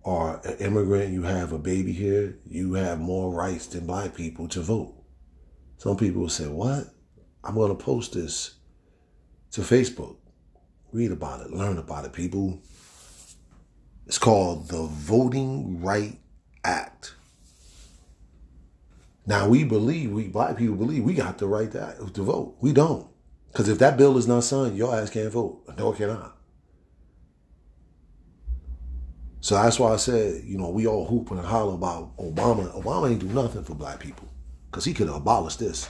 are 0.04 0.40
an 0.44 0.56
immigrant, 0.58 1.12
you 1.12 1.22
have 1.22 1.52
a 1.52 1.58
baby 1.58 1.92
here, 1.92 2.38
you 2.44 2.74
have 2.74 2.98
more 2.98 3.32
rights 3.32 3.66
than 3.66 3.86
black 3.86 4.16
people 4.16 4.48
to 4.48 4.62
vote. 4.62 4.94
Some 5.78 5.96
people 5.96 6.22
will 6.22 6.28
say, 6.28 6.48
What? 6.48 6.88
I'm 7.44 7.54
going 7.54 7.76
to 7.76 7.82
post 7.84 8.14
this 8.14 8.54
to 9.52 9.60
Facebook. 9.60 10.16
Read 10.92 11.12
about 11.12 11.40
it, 11.40 11.52
learn 11.52 11.78
about 11.78 12.04
it, 12.04 12.12
people. 12.12 12.60
It's 14.06 14.18
called 14.18 14.68
the 14.68 14.82
Voting 14.82 15.80
Right 15.80 16.18
Act. 16.64 17.14
Now 19.26 19.48
we 19.48 19.64
believe, 19.64 20.10
we 20.10 20.28
black 20.28 20.56
people 20.56 20.76
believe 20.76 21.04
we 21.04 21.14
got 21.14 21.38
the 21.38 21.46
right 21.46 21.70
to, 21.72 22.10
to 22.12 22.22
vote. 22.22 22.56
We 22.60 22.72
don't. 22.72 23.06
Because 23.50 23.68
if 23.68 23.78
that 23.78 23.96
bill 23.96 24.18
is 24.18 24.26
not 24.26 24.44
signed, 24.44 24.76
your 24.76 24.94
ass 24.94 25.10
can't 25.10 25.32
vote. 25.32 25.62
Nor 25.78 25.94
can 25.94 26.10
I. 26.10 26.30
So 29.40 29.54
that's 29.56 29.78
why 29.78 29.92
I 29.92 29.96
said, 29.96 30.42
you 30.44 30.56
know, 30.56 30.70
we 30.70 30.86
all 30.86 31.06
hoop 31.06 31.30
and 31.30 31.38
holler 31.40 31.74
about 31.74 32.16
Obama. 32.16 32.72
Obama 32.82 33.10
ain't 33.10 33.20
do 33.20 33.26
nothing 33.26 33.62
for 33.62 33.74
black 33.74 34.00
people 34.00 34.28
because 34.70 34.86
he 34.86 34.94
could 34.94 35.06
have 35.06 35.16
abolished 35.16 35.58
this. 35.58 35.88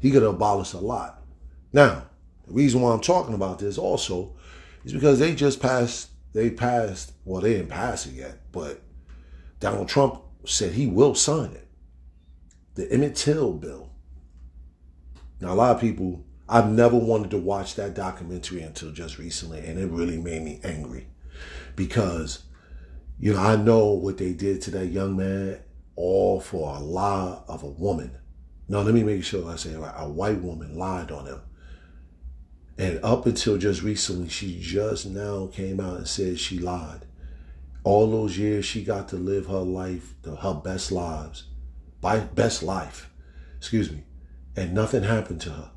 He 0.00 0.10
could 0.10 0.22
have 0.22 0.34
abolished 0.34 0.74
a 0.74 0.78
lot. 0.78 1.22
Now, 1.72 2.06
the 2.46 2.52
reason 2.52 2.80
why 2.80 2.92
I'm 2.92 3.00
talking 3.00 3.34
about 3.34 3.58
this 3.60 3.78
also 3.78 4.34
is 4.84 4.92
because 4.92 5.18
they 5.18 5.34
just 5.34 5.60
passed, 5.60 6.10
they 6.32 6.50
passed, 6.50 7.12
well, 7.24 7.40
they 7.40 7.54
didn't 7.54 7.70
pass 7.70 8.06
it 8.06 8.14
yet, 8.14 8.40
but 8.52 8.82
Donald 9.60 9.88
Trump 9.88 10.20
said 10.44 10.72
he 10.72 10.86
will 10.86 11.14
sign 11.14 11.52
it. 11.52 11.63
The 12.74 12.90
Emmett 12.92 13.16
Till 13.16 13.52
bill. 13.52 13.90
Now, 15.40 15.52
a 15.52 15.54
lot 15.54 15.74
of 15.74 15.80
people, 15.80 16.24
I've 16.48 16.70
never 16.70 16.96
wanted 16.96 17.30
to 17.30 17.38
watch 17.38 17.74
that 17.76 17.94
documentary 17.94 18.62
until 18.62 18.92
just 18.92 19.18
recently, 19.18 19.60
and 19.60 19.78
it 19.78 19.90
really 19.90 20.18
made 20.18 20.42
me 20.42 20.60
angry 20.64 21.06
because 21.76 22.44
you 23.18 23.32
know, 23.32 23.40
I 23.40 23.56
know 23.56 23.92
what 23.92 24.18
they 24.18 24.32
did 24.32 24.60
to 24.62 24.70
that 24.72 24.86
young 24.86 25.16
man, 25.16 25.60
all 25.96 26.40
for 26.40 26.76
a 26.76 26.80
lie 26.80 27.40
of 27.46 27.62
a 27.62 27.68
woman. 27.68 28.18
Now, 28.68 28.80
let 28.80 28.94
me 28.94 29.02
make 29.02 29.24
sure 29.24 29.48
I 29.48 29.56
say. 29.56 29.74
A 29.74 30.08
white 30.08 30.40
woman 30.40 30.76
lied 30.76 31.10
on 31.12 31.26
him. 31.26 31.40
And 32.76 32.98
up 33.04 33.26
until 33.26 33.56
just 33.56 33.82
recently, 33.82 34.28
she 34.28 34.58
just 34.60 35.06
now 35.06 35.46
came 35.46 35.78
out 35.78 35.98
and 35.98 36.08
said 36.08 36.40
she 36.40 36.58
lied. 36.58 37.06
All 37.84 38.10
those 38.10 38.36
years 38.36 38.64
she 38.64 38.82
got 38.82 39.08
to 39.10 39.16
live 39.16 39.46
her 39.46 39.58
life, 39.58 40.14
her 40.24 40.54
best 40.54 40.90
lives, 40.90 41.44
best 42.34 42.62
life, 42.62 43.10
excuse 43.56 43.90
me, 43.90 44.04
and 44.56 44.74
nothing 44.74 45.02
happened 45.02 45.40
to 45.42 45.50
her. 45.50 45.70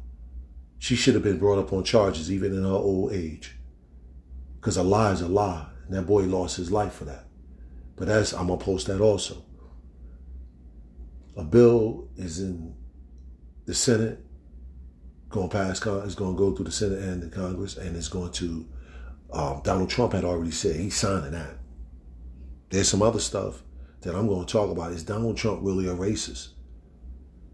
She 0.80 0.96
should 0.96 1.14
have 1.16 1.24
been 1.24 1.40
brought 1.40 1.60
up 1.60 1.74
on 1.74 1.84
charges 1.84 2.32
even 2.32 2.54
in 2.54 2.64
her 2.64 2.70
old 2.70 3.14
age. 3.14 3.56
Because 4.56 4.78
a 4.78 4.84
lie 4.84 5.12
is 5.12 5.22
a 5.22 5.28
lie, 5.28 5.68
and 5.86 5.96
that 5.96 6.04
boy 6.04 6.24
lost 6.24 6.58
his 6.58 6.72
life 6.72 6.94
for 6.94 7.06
that. 7.06 7.26
But 7.96 8.08
that's 8.08 8.34
I'm 8.34 8.48
gonna 8.48 8.60
post 8.60 8.88
that 8.88 9.02
also. 9.02 9.44
A 11.36 11.44
bill 11.44 12.10
is 12.18 12.40
in 12.40 12.76
the 13.66 13.74
Senate, 13.74 14.20
going 15.30 15.50
past 15.50 15.86
it's 15.86 16.16
going 16.16 16.36
to 16.36 16.38
go 16.38 16.56
through 16.56 16.66
the 16.66 16.72
Senate 16.72 17.00
and 17.00 17.22
the 17.22 17.30
Congress, 17.30 17.78
and 17.78 17.96
it's 17.96 18.08
going 18.08 18.32
to. 18.34 18.68
Um, 19.32 19.62
Donald 19.64 19.90
Trump 19.90 20.14
had 20.14 20.24
already 20.24 20.52
said 20.52 20.78
he's 20.78 20.96
signing 20.96 21.32
that. 21.32 21.58
There's 22.70 22.88
some 22.88 23.02
other 23.02 23.20
stuff 23.20 23.62
that 24.02 24.16
I'm 24.16 24.28
going 24.28 24.46
to 24.46 24.52
talk 24.52 24.70
about. 24.70 24.92
Is 24.92 25.04
Donald 25.04 25.38
Trump 25.38 25.60
really 25.64 25.88
a 25.88 25.96
racist? 25.96 26.50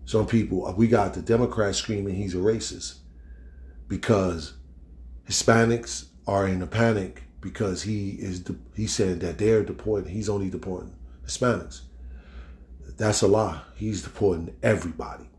Some 0.05 0.27
people, 0.27 0.67
uh, 0.67 0.73
we 0.73 0.87
got 0.87 1.13
the 1.13 1.21
Democrats 1.21 1.77
screaming 1.77 2.15
he's 2.15 2.35
a 2.35 2.39
racist 2.39 2.99
because 3.87 4.53
Hispanics 5.29 6.07
are 6.27 6.47
in 6.47 6.61
a 6.61 6.67
panic 6.67 7.23
because 7.39 7.83
he 7.83 8.11
is 8.11 8.43
he 8.75 8.87
said 8.87 9.19
that 9.21 9.37
they're 9.37 9.63
deporting. 9.63 10.11
He's 10.11 10.29
only 10.29 10.49
deporting 10.49 10.95
Hispanics. 11.25 11.81
That's 12.97 13.21
a 13.21 13.27
lie. 13.27 13.61
He's 13.75 14.03
deporting 14.03 14.55
everybody. 14.61 15.29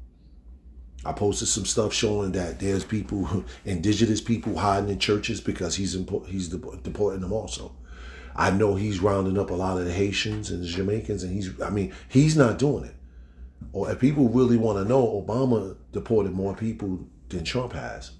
I 1.04 1.12
posted 1.12 1.48
some 1.48 1.66
stuff 1.66 1.92
showing 1.92 2.32
that 2.32 2.60
there's 2.60 2.84
people, 2.84 3.44
indigenous 3.64 4.20
people, 4.20 4.56
hiding 4.56 4.88
in 4.88 4.98
churches 4.98 5.40
because 5.40 5.76
he's 5.76 5.96
he's 6.26 6.48
deporting 6.48 7.20
them 7.20 7.32
also. 7.32 7.74
I 8.36 8.50
know 8.50 8.74
he's 8.74 9.00
rounding 9.00 9.38
up 9.38 9.50
a 9.50 9.54
lot 9.54 9.78
of 9.78 9.84
the 9.84 9.92
Haitians 9.92 10.50
and 10.50 10.62
the 10.62 10.66
Jamaicans, 10.66 11.22
and 11.22 11.32
he's 11.32 11.60
I 11.60 11.70
mean 11.70 11.92
he's 12.08 12.36
not 12.36 12.58
doing 12.58 12.84
it. 12.84 12.94
Or 13.72 13.90
if 13.90 13.98
people 13.98 14.28
really 14.28 14.56
want 14.56 14.78
to 14.78 14.88
know, 14.88 15.24
Obama 15.26 15.76
deported 15.92 16.32
more 16.32 16.54
people 16.54 17.06
than 17.28 17.44
Trump 17.44 17.72
has. 17.72 18.12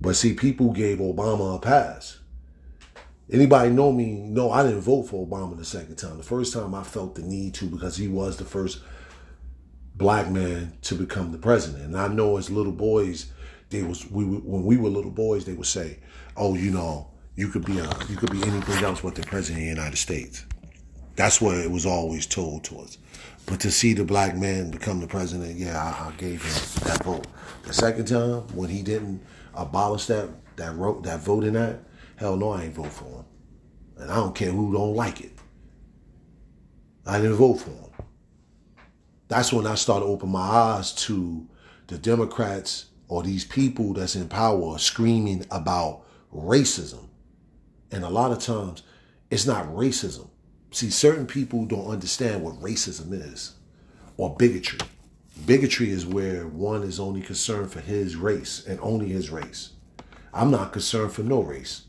But 0.00 0.16
see, 0.16 0.34
people 0.34 0.72
gave 0.72 0.98
Obama 0.98 1.56
a 1.56 1.58
pass. 1.60 2.18
Anybody 3.30 3.70
know 3.70 3.92
me? 3.92 4.12
No, 4.12 4.50
I 4.50 4.64
didn't 4.64 4.80
vote 4.80 5.04
for 5.04 5.26
Obama 5.26 5.56
the 5.56 5.64
second 5.64 5.96
time. 5.96 6.18
The 6.18 6.24
first 6.24 6.52
time 6.52 6.74
I 6.74 6.82
felt 6.82 7.14
the 7.14 7.22
need 7.22 7.54
to 7.54 7.66
because 7.66 7.96
he 7.96 8.08
was 8.08 8.36
the 8.36 8.44
first 8.44 8.82
black 9.94 10.28
man 10.28 10.72
to 10.82 10.94
become 10.94 11.30
the 11.30 11.38
president. 11.38 11.84
And 11.84 11.96
I 11.96 12.08
know 12.08 12.36
as 12.36 12.50
little 12.50 12.72
boys, 12.72 13.30
they 13.70 13.82
was 13.82 14.10
we 14.10 14.24
when 14.24 14.64
we 14.64 14.76
were 14.76 14.90
little 14.90 15.10
boys, 15.10 15.44
they 15.44 15.54
would 15.54 15.66
say, 15.66 16.00
"Oh, 16.36 16.54
you 16.54 16.70
know, 16.72 17.11
you 17.36 17.48
could 17.48 17.64
be 17.64 17.78
a 17.78 17.88
you 18.08 18.16
could 18.16 18.30
be 18.30 18.42
anything 18.44 18.84
else 18.84 19.00
but 19.00 19.14
the 19.14 19.22
president 19.22 19.62
of 19.62 19.74
the 19.74 19.80
United 19.80 19.96
States." 19.96 20.44
That's 21.16 21.40
what 21.40 21.58
it 21.58 21.70
was 21.70 21.84
always 21.84 22.26
told 22.26 22.64
to 22.64 22.78
us. 22.78 22.98
But 23.46 23.60
to 23.60 23.70
see 23.70 23.92
the 23.92 24.04
black 24.04 24.36
man 24.36 24.70
become 24.70 25.00
the 25.00 25.06
president, 25.06 25.58
yeah, 25.58 25.78
I, 25.78 26.08
I 26.08 26.12
gave 26.12 26.42
him 26.42 26.84
that 26.84 27.04
vote. 27.04 27.26
The 27.64 27.72
second 27.72 28.06
time 28.06 28.42
when 28.56 28.70
he 28.70 28.82
didn't 28.82 29.22
abolish 29.54 30.06
that 30.06 30.30
that 30.56 30.74
wrote 30.76 31.02
that 31.04 31.20
voting 31.20 31.56
act, 31.56 31.80
hell 32.16 32.36
no, 32.36 32.50
I 32.50 32.64
ain't 32.64 32.74
vote 32.74 32.92
for 32.92 33.04
him. 33.04 33.24
And 33.98 34.10
I 34.10 34.16
don't 34.16 34.34
care 34.34 34.50
who 34.50 34.72
don't 34.72 34.94
like 34.94 35.20
it. 35.20 35.32
I 37.06 37.18
didn't 37.18 37.34
vote 37.36 37.54
for 37.54 37.70
him. 37.70 37.90
That's 39.28 39.52
when 39.52 39.66
I 39.66 39.74
started 39.74 40.06
opening 40.06 40.32
my 40.32 40.40
eyes 40.40 40.92
to 41.06 41.46
the 41.88 41.98
Democrats 41.98 42.86
or 43.08 43.22
these 43.22 43.44
people 43.44 43.92
that's 43.92 44.14
in 44.14 44.28
power 44.28 44.78
screaming 44.78 45.44
about 45.50 46.02
racism. 46.34 47.08
And 47.92 48.04
a 48.04 48.08
lot 48.08 48.32
of 48.32 48.40
times 48.40 48.82
it's 49.30 49.46
not 49.46 49.66
racism. 49.66 50.28
See, 50.70 50.90
certain 50.90 51.26
people 51.26 51.66
don't 51.66 51.88
understand 51.88 52.42
what 52.42 52.60
racism 52.60 53.12
is 53.12 53.54
or 54.16 54.34
bigotry. 54.34 54.80
Bigotry 55.46 55.90
is 55.90 56.06
where 56.06 56.46
one 56.46 56.82
is 56.82 56.98
only 56.98 57.20
concerned 57.20 57.70
for 57.70 57.80
his 57.80 58.16
race 58.16 58.66
and 58.66 58.80
only 58.80 59.08
his 59.08 59.30
race. 59.30 59.72
I'm 60.32 60.50
not 60.50 60.72
concerned 60.72 61.12
for 61.12 61.22
no 61.22 61.42
race. 61.42 61.82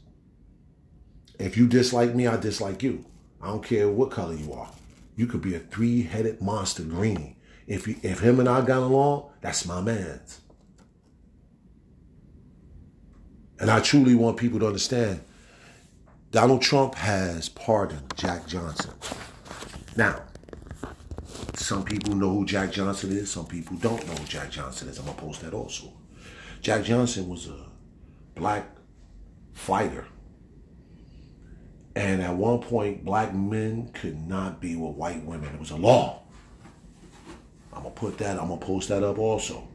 If 1.39 1.55
you 1.57 1.67
dislike 1.67 2.13
me, 2.13 2.27
I 2.27 2.38
dislike 2.38 2.83
you. 2.83 3.05
I 3.41 3.48
don't 3.48 3.63
care 3.63 3.89
what 3.89 4.12
color 4.12 4.36
you 4.36 4.53
are. 4.53 4.72
You 5.15 5.27
could 5.27 5.41
be 5.41 5.55
a 5.55 5.60
three 5.60 6.03
headed 6.03 6.41
monster 6.41 6.83
greenie. 6.83 7.38
If 7.67 7.88
you, 7.88 7.95
if 8.03 8.19
him 8.19 8.39
and 8.39 8.50
I 8.50 8.62
got 8.62 8.83
along, 8.83 9.29
that's 9.41 9.65
my 9.65 9.79
man's. 9.79 10.41
And 13.60 13.69
I 13.72 13.79
truly 13.79 14.15
want 14.15 14.38
people 14.38 14.60
to 14.60 14.67
understand 14.67 15.22
Donald 16.34 16.63
Trump 16.63 16.96
has 16.96 17.48
pardoned 17.48 18.12
Jack 18.16 18.48
Johnson. 18.48 18.92
Now, 19.96 20.24
some 21.54 21.86
people 21.86 22.16
know 22.16 22.32
who 22.32 22.44
Jack 22.44 22.72
Johnson 22.72 23.12
is, 23.12 23.30
some 23.30 23.46
people 23.46 23.78
don't 23.78 24.04
know 24.08 24.13
who 24.16 24.25
Jack 24.25 24.50
Johnson 24.50 24.90
is. 24.90 24.98
I'm 24.98 25.06
going 25.06 25.16
to 25.16 25.22
post 25.22 25.42
that 25.42 25.54
also. 25.54 25.94
Jack 26.60 26.86
Johnson 26.86 27.30
was 27.30 27.48
a 27.48 27.66
black 28.34 28.66
fighter. 29.54 30.08
And 31.96 32.20
at 32.24 32.36
one 32.36 32.62
point, 32.62 33.06
black 33.06 33.36
men 33.36 33.92
could 33.94 34.28
not 34.28 34.60
be 34.60 34.75
with 34.75 34.96
white 34.96 35.24
women. 35.24 35.54
It 35.54 35.60
was 35.60 35.70
a 35.70 35.75
law. 35.75 36.24
I'm 37.72 37.84
going 37.84 37.94
to 37.94 38.00
put 38.00 38.18
that, 38.18 38.40
I'm 38.40 38.48
going 38.48 38.60
to 38.60 38.66
post 38.66 38.90
that 38.90 39.04
up 39.04 39.20
also. 39.20 39.68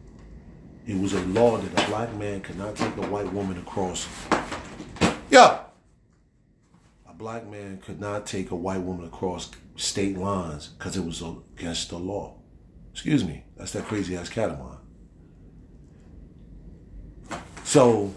It 0.88 1.00
was 1.00 1.12
a 1.12 1.20
law 1.26 1.56
that 1.56 1.84
a 1.84 1.88
black 1.88 2.12
man 2.16 2.40
could 2.40 2.58
not 2.58 2.74
take 2.74 2.96
a 2.96 3.06
white 3.06 3.32
woman 3.32 3.58
across. 3.58 4.08
Yeah. 5.30 5.60
Black 7.18 7.48
man 7.48 7.78
could 7.78 8.00
not 8.00 8.26
take 8.26 8.52
a 8.52 8.54
white 8.54 8.80
woman 8.80 9.04
across 9.04 9.50
state 9.74 10.16
lines 10.16 10.68
because 10.68 10.96
it 10.96 11.04
was 11.04 11.20
against 11.56 11.90
the 11.90 11.98
law. 11.98 12.36
Excuse 12.92 13.24
me. 13.24 13.44
That's 13.56 13.72
that 13.72 13.86
crazy 13.86 14.16
ass 14.16 14.28
cat. 14.28 14.56
So 17.64 18.14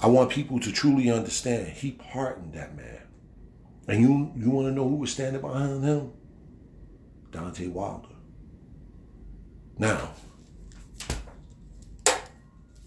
I 0.00 0.06
want 0.06 0.30
people 0.30 0.58
to 0.60 0.72
truly 0.72 1.10
understand 1.10 1.68
he 1.68 1.92
pardoned 1.92 2.54
that 2.54 2.74
man. 2.74 3.02
And 3.86 4.00
you 4.00 4.32
you 4.34 4.50
want 4.50 4.68
to 4.68 4.72
know 4.72 4.88
who 4.88 4.96
was 4.96 5.12
standing 5.12 5.42
behind 5.42 5.84
him? 5.84 6.12
Deontay 7.32 7.70
Wilder. 7.70 8.08
Now, 9.78 10.14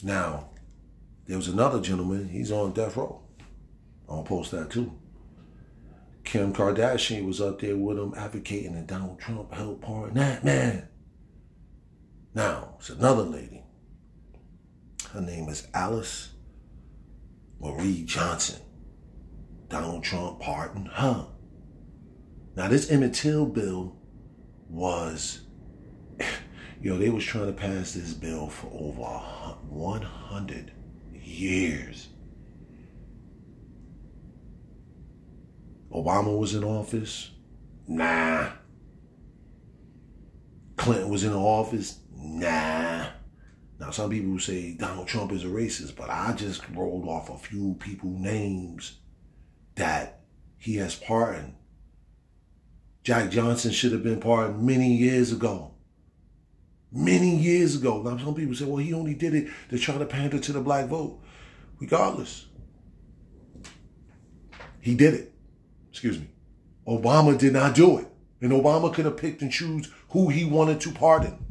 now, 0.04 0.51
there 1.32 1.38
was 1.38 1.48
another 1.48 1.80
gentleman, 1.80 2.28
he's 2.28 2.52
on 2.52 2.74
death 2.74 2.98
row. 2.98 3.22
I'll 4.10 4.22
post 4.22 4.52
that 4.52 4.70
too. 4.70 4.92
Kim 6.26 6.52
Kardashian 6.52 7.26
was 7.26 7.40
up 7.40 7.62
there 7.62 7.78
with 7.78 7.98
him 7.98 8.14
advocating 8.18 8.76
and 8.76 8.86
Donald 8.86 9.18
Trump 9.18 9.54
helped 9.54 9.82
pardon 9.82 10.16
that 10.16 10.44
man. 10.44 10.90
Now, 12.36 12.76
it's 12.80 12.90
another 12.90 13.24
lady. 13.24 13.64
Her 15.14 15.22
name 15.22 15.48
is 15.48 15.70
Alice 15.74 16.34
Marie 17.62 18.04
Johnson. 18.04 18.62
Donald 19.70 20.04
Trump 20.04 20.42
pardoned 20.42 20.90
her. 20.90 21.28
Now, 22.58 22.68
this 22.68 22.92
Emmett 22.92 23.14
Till 23.14 23.46
bill 23.46 23.96
was, 24.68 25.44
you 26.82 26.90
know, 26.92 26.98
they 26.98 27.10
was 27.10 27.24
trying 27.24 27.46
to 27.46 27.54
pass 27.54 27.94
this 27.94 28.14
bill 28.14 28.50
for 28.50 28.68
over 28.68 29.04
100 29.70 30.74
years. 31.32 32.10
Obama 35.92 36.38
was 36.38 36.56
in 36.56 36.64
office? 36.64 37.32
Nah. 37.88 38.50
Clinton 40.78 41.10
was 41.10 41.24
in 41.24 41.34
office? 41.34 42.00
Nah. 42.16 43.08
Now, 43.80 43.90
some 43.92 44.10
people 44.10 44.40
say 44.40 44.74
Donald 44.74 45.08
Trump 45.08 45.32
is 45.32 45.44
a 45.44 45.48
racist, 45.48 45.96
but 45.96 46.10
I 46.10 46.34
just 46.34 46.62
rolled 46.70 47.08
off 47.08 47.30
a 47.30 47.38
few 47.38 47.76
people 47.80 48.12
names 48.12 49.00
that 49.76 50.22
he 50.58 50.76
has 50.76 50.96
pardoned. 50.96 51.56
Jack 53.04 53.32
Johnson 53.32 53.72
should 53.72 53.92
have 53.92 54.04
been 54.04 54.20
pardoned 54.20 54.64
many 54.64 54.94
years 54.94 55.32
ago. 55.32 55.72
Many 56.92 57.36
years 57.36 57.76
ago. 57.76 58.02
Now, 58.02 58.18
some 58.18 58.36
people 58.36 58.54
say, 58.54 58.66
well, 58.66 58.78
he 58.78 58.94
only 58.94 59.14
did 59.14 59.34
it 59.34 59.50
to 59.70 59.80
try 59.80 59.98
to 59.98 60.06
pander 60.06 60.40
to 60.40 60.52
the 60.52 60.60
black 60.60 60.88
vote. 60.88 61.20
Regardless, 61.80 62.46
he 64.80 64.94
did 64.94 65.14
it. 65.14 65.34
Excuse 65.90 66.20
me. 66.20 66.28
Obama 66.88 67.38
did 67.38 67.54
not 67.54 67.76
do 67.76 67.98
it. 68.00 68.08
And 68.42 68.52
Obama 68.52 68.94
could 68.94 69.06
have 69.06 69.18
picked 69.18 69.42
and 69.42 69.52
choose 69.52 69.90
who 70.10 70.30
he 70.30 70.44
wanted 70.44 70.82
to 70.82 70.92
pardon. 70.92 71.46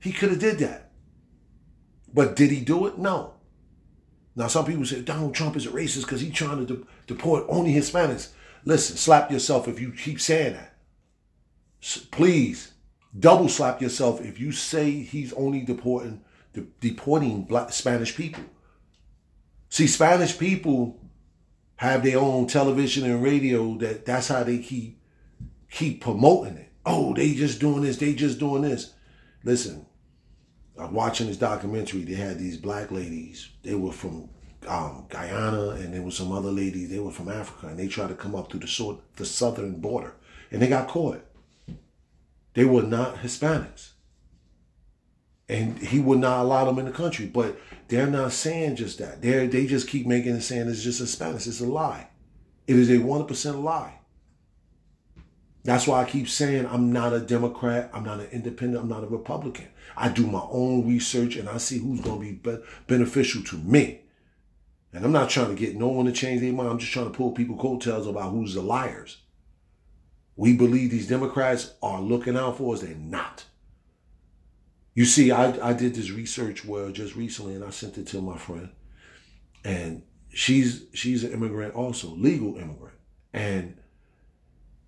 He 0.00 0.12
could 0.12 0.30
have 0.30 0.38
did 0.38 0.58
that. 0.58 0.90
But 2.12 2.36
did 2.36 2.50
he 2.50 2.60
do 2.60 2.86
it? 2.86 2.98
No. 2.98 3.34
Now, 4.34 4.48
some 4.48 4.64
people 4.66 4.84
say 4.84 5.00
Donald 5.00 5.34
Trump 5.34 5.56
is 5.56 5.66
a 5.66 5.70
racist 5.70 6.02
because 6.02 6.20
he's 6.20 6.32
trying 6.32 6.66
to 6.66 6.76
de- 6.76 6.82
deport 7.06 7.46
only 7.48 7.72
Hispanics. 7.72 8.30
Listen, 8.64 8.96
slap 8.96 9.30
yourself 9.30 9.66
if 9.68 9.80
you 9.80 9.92
keep 9.92 10.20
saying 10.20 10.54
that. 10.54 10.76
S- 11.82 11.98
please, 12.10 12.72
double 13.18 13.48
slap 13.48 13.80
yourself 13.80 14.20
if 14.20 14.38
you 14.40 14.52
say 14.52 14.90
he's 14.90 15.32
only 15.34 15.62
deporting 15.62 16.22
de- 16.52 16.66
deporting 16.80 17.44
black 17.44 17.72
Spanish 17.72 18.16
people. 18.16 18.44
See, 19.68 19.86
Spanish 19.86 20.38
people 20.38 21.00
have 21.76 22.02
their 22.02 22.18
own 22.18 22.46
television 22.46 23.08
and 23.10 23.22
radio. 23.22 23.76
That 23.78 24.04
that's 24.04 24.28
how 24.28 24.42
they 24.42 24.58
keep 24.58 25.00
keep 25.70 26.00
promoting 26.00 26.56
it. 26.56 26.72
Oh, 26.84 27.14
they 27.14 27.34
just 27.34 27.60
doing 27.60 27.82
this. 27.82 27.98
They 27.98 28.14
just 28.14 28.38
doing 28.38 28.62
this. 28.62 28.94
Listen, 29.44 29.86
I'm 30.78 30.94
watching 30.94 31.26
this 31.26 31.36
documentary. 31.36 32.02
They 32.02 32.14
had 32.14 32.38
these 32.38 32.56
black 32.56 32.90
ladies. 32.90 33.50
They 33.62 33.74
were 33.74 33.92
from 33.92 34.28
um, 34.66 35.06
Guyana, 35.08 35.70
and 35.70 35.94
there 35.94 36.02
was 36.02 36.16
some 36.16 36.32
other 36.32 36.50
ladies. 36.50 36.90
They 36.90 36.98
were 36.98 37.10
from 37.10 37.28
Africa, 37.28 37.68
and 37.68 37.78
they 37.78 37.88
tried 37.88 38.08
to 38.08 38.14
come 38.14 38.34
up 38.34 38.50
through 38.50 38.60
the 38.60 38.68
sort 38.68 38.98
the 39.16 39.26
southern 39.26 39.80
border, 39.80 40.14
and 40.50 40.62
they 40.62 40.68
got 40.68 40.88
caught. 40.88 41.24
They 42.56 42.64
were 42.64 42.82
not 42.82 43.16
Hispanics, 43.16 43.90
and 45.46 45.78
he 45.78 46.00
would 46.00 46.20
not 46.20 46.40
allow 46.40 46.64
them 46.64 46.78
in 46.78 46.86
the 46.86 46.90
country. 46.90 47.26
But 47.26 47.58
they're 47.88 48.06
not 48.06 48.32
saying 48.32 48.76
just 48.76 48.98
that. 48.98 49.20
They 49.20 49.46
they 49.46 49.66
just 49.66 49.88
keep 49.88 50.06
making 50.06 50.36
it 50.36 50.40
saying 50.40 50.66
it's 50.66 50.82
just 50.82 51.02
Hispanics. 51.02 51.46
It's 51.46 51.60
a 51.60 51.66
lie. 51.66 52.08
It 52.66 52.76
is 52.76 52.90
a 52.90 52.96
one 52.96 53.26
percent 53.26 53.60
lie. 53.60 53.98
That's 55.64 55.86
why 55.86 56.00
I 56.00 56.06
keep 56.06 56.30
saying 56.30 56.64
I'm 56.64 56.92
not 56.92 57.12
a 57.12 57.20
Democrat, 57.20 57.90
I'm 57.92 58.04
not 58.04 58.20
an 58.20 58.28
independent, 58.32 58.82
I'm 58.82 58.88
not 58.88 59.04
a 59.04 59.08
Republican. 59.08 59.66
I 59.94 60.08
do 60.08 60.26
my 60.26 60.46
own 60.50 60.88
research 60.88 61.36
and 61.36 61.50
I 61.50 61.58
see 61.58 61.78
who's 61.78 62.00
going 62.00 62.20
to 62.20 62.24
be, 62.24 62.56
be 62.56 62.62
beneficial 62.86 63.42
to 63.42 63.56
me. 63.58 64.00
And 64.94 65.04
I'm 65.04 65.12
not 65.12 65.28
trying 65.28 65.48
to 65.48 65.60
get 65.60 65.76
no 65.76 65.88
one 65.88 66.06
to 66.06 66.12
change 66.12 66.40
their 66.40 66.52
mind. 66.52 66.70
I'm 66.70 66.78
just 66.78 66.92
trying 66.92 67.10
to 67.10 67.16
pull 67.16 67.32
people 67.32 67.56
coattails 67.56 68.06
about 68.06 68.30
who's 68.30 68.54
the 68.54 68.62
liars. 68.62 69.18
We 70.36 70.52
believe 70.54 70.90
these 70.90 71.08
Democrats 71.08 71.74
are 71.82 72.00
looking 72.00 72.36
out 72.36 72.58
for 72.58 72.74
us. 72.74 72.82
They're 72.82 72.94
not. 72.94 73.44
You 74.94 75.04
see, 75.04 75.30
I, 75.30 75.70
I 75.70 75.72
did 75.72 75.94
this 75.94 76.10
research 76.10 76.64
where 76.64 76.90
just 76.90 77.16
recently, 77.16 77.54
and 77.54 77.64
I 77.64 77.70
sent 77.70 77.98
it 77.98 78.06
to 78.08 78.20
my 78.20 78.38
friend, 78.38 78.70
and 79.64 80.02
she's 80.28 80.84
she's 80.94 81.24
an 81.24 81.32
immigrant 81.32 81.74
also, 81.74 82.08
legal 82.08 82.56
immigrant, 82.56 82.96
and 83.32 83.76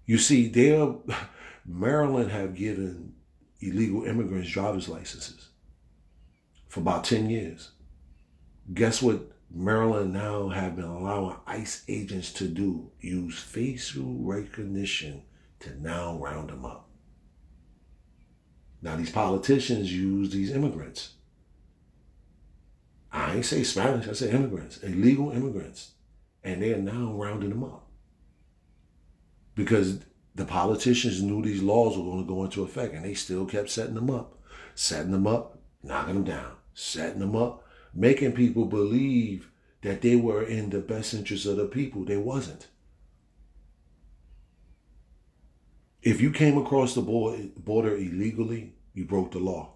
you 0.08 0.16
see, 0.16 0.48
there, 0.48 0.94
Maryland 1.66 2.30
have 2.30 2.54
given 2.54 3.12
illegal 3.60 4.04
immigrants 4.04 4.50
driver's 4.50 4.88
licenses 4.88 5.50
for 6.66 6.80
about 6.80 7.04
10 7.04 7.28
years. 7.28 7.72
Guess 8.72 9.02
what 9.02 9.30
Maryland 9.50 10.14
now 10.14 10.48
have 10.48 10.76
been 10.76 10.86
allowing 10.86 11.36
ICE 11.46 11.84
agents 11.88 12.32
to 12.34 12.48
do? 12.48 12.90
Use 13.00 13.38
facial 13.38 14.14
recognition 14.20 15.22
to 15.60 15.80
now 15.82 16.16
round 16.16 16.50
them 16.50 16.64
up. 16.64 16.88
Now 18.80 18.96
these 18.96 19.10
politicians 19.10 19.92
use 19.92 20.30
these 20.30 20.52
immigrants. 20.52 21.14
I 23.12 23.36
ain't 23.36 23.44
say 23.44 23.64
Spanish, 23.64 24.08
I 24.08 24.12
say 24.12 24.30
immigrants, 24.30 24.78
illegal 24.78 25.30
immigrants. 25.32 25.92
And 26.44 26.62
they 26.62 26.72
are 26.72 26.78
now 26.78 27.12
rounding 27.12 27.50
them 27.50 27.64
up 27.64 27.88
because 29.54 29.98
the 30.36 30.44
politicians 30.44 31.20
knew 31.20 31.42
these 31.42 31.62
laws 31.62 31.98
were 31.98 32.04
going 32.04 32.24
to 32.24 32.28
go 32.32 32.44
into 32.44 32.62
effect 32.62 32.94
and 32.94 33.04
they 33.04 33.14
still 33.14 33.44
kept 33.44 33.70
setting 33.70 33.96
them 33.96 34.08
up, 34.08 34.38
setting 34.76 35.10
them 35.10 35.26
up, 35.26 35.58
knocking 35.82 36.14
them 36.14 36.24
down, 36.24 36.52
setting 36.74 37.18
them 37.18 37.34
up, 37.34 37.64
making 37.92 38.32
people 38.32 38.64
believe 38.64 39.50
that 39.82 40.00
they 40.00 40.14
were 40.14 40.44
in 40.44 40.70
the 40.70 40.78
best 40.78 41.12
interest 41.12 41.44
of 41.46 41.56
the 41.56 41.66
people. 41.66 42.04
They 42.04 42.16
wasn't. 42.16 42.68
If 46.02 46.20
you 46.20 46.30
came 46.30 46.56
across 46.56 46.94
the 46.94 47.02
border 47.02 47.96
illegally, 47.96 48.74
you 48.94 49.04
broke 49.04 49.32
the 49.32 49.40
law. 49.40 49.74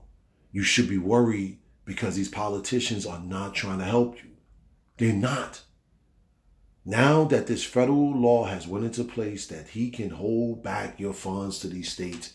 You 0.52 0.62
should 0.62 0.88
be 0.88 0.98
worried 0.98 1.58
because 1.84 2.14
these 2.14 2.28
politicians 2.28 3.06
are 3.06 3.20
not 3.20 3.54
trying 3.54 3.80
to 3.80 3.84
help 3.84 4.22
you. 4.22 4.30
They're 4.98 5.12
not. 5.12 5.62
Now 6.84 7.24
that 7.24 7.46
this 7.46 7.64
federal 7.64 8.18
law 8.18 8.44
has 8.44 8.66
went 8.66 8.84
into 8.84 9.04
place 9.04 9.46
that 9.46 9.68
he 9.68 9.90
can 9.90 10.10
hold 10.10 10.62
back 10.62 10.98
your 10.98 11.12
funds 11.12 11.58
to 11.60 11.68
these 11.68 11.90
states, 11.92 12.34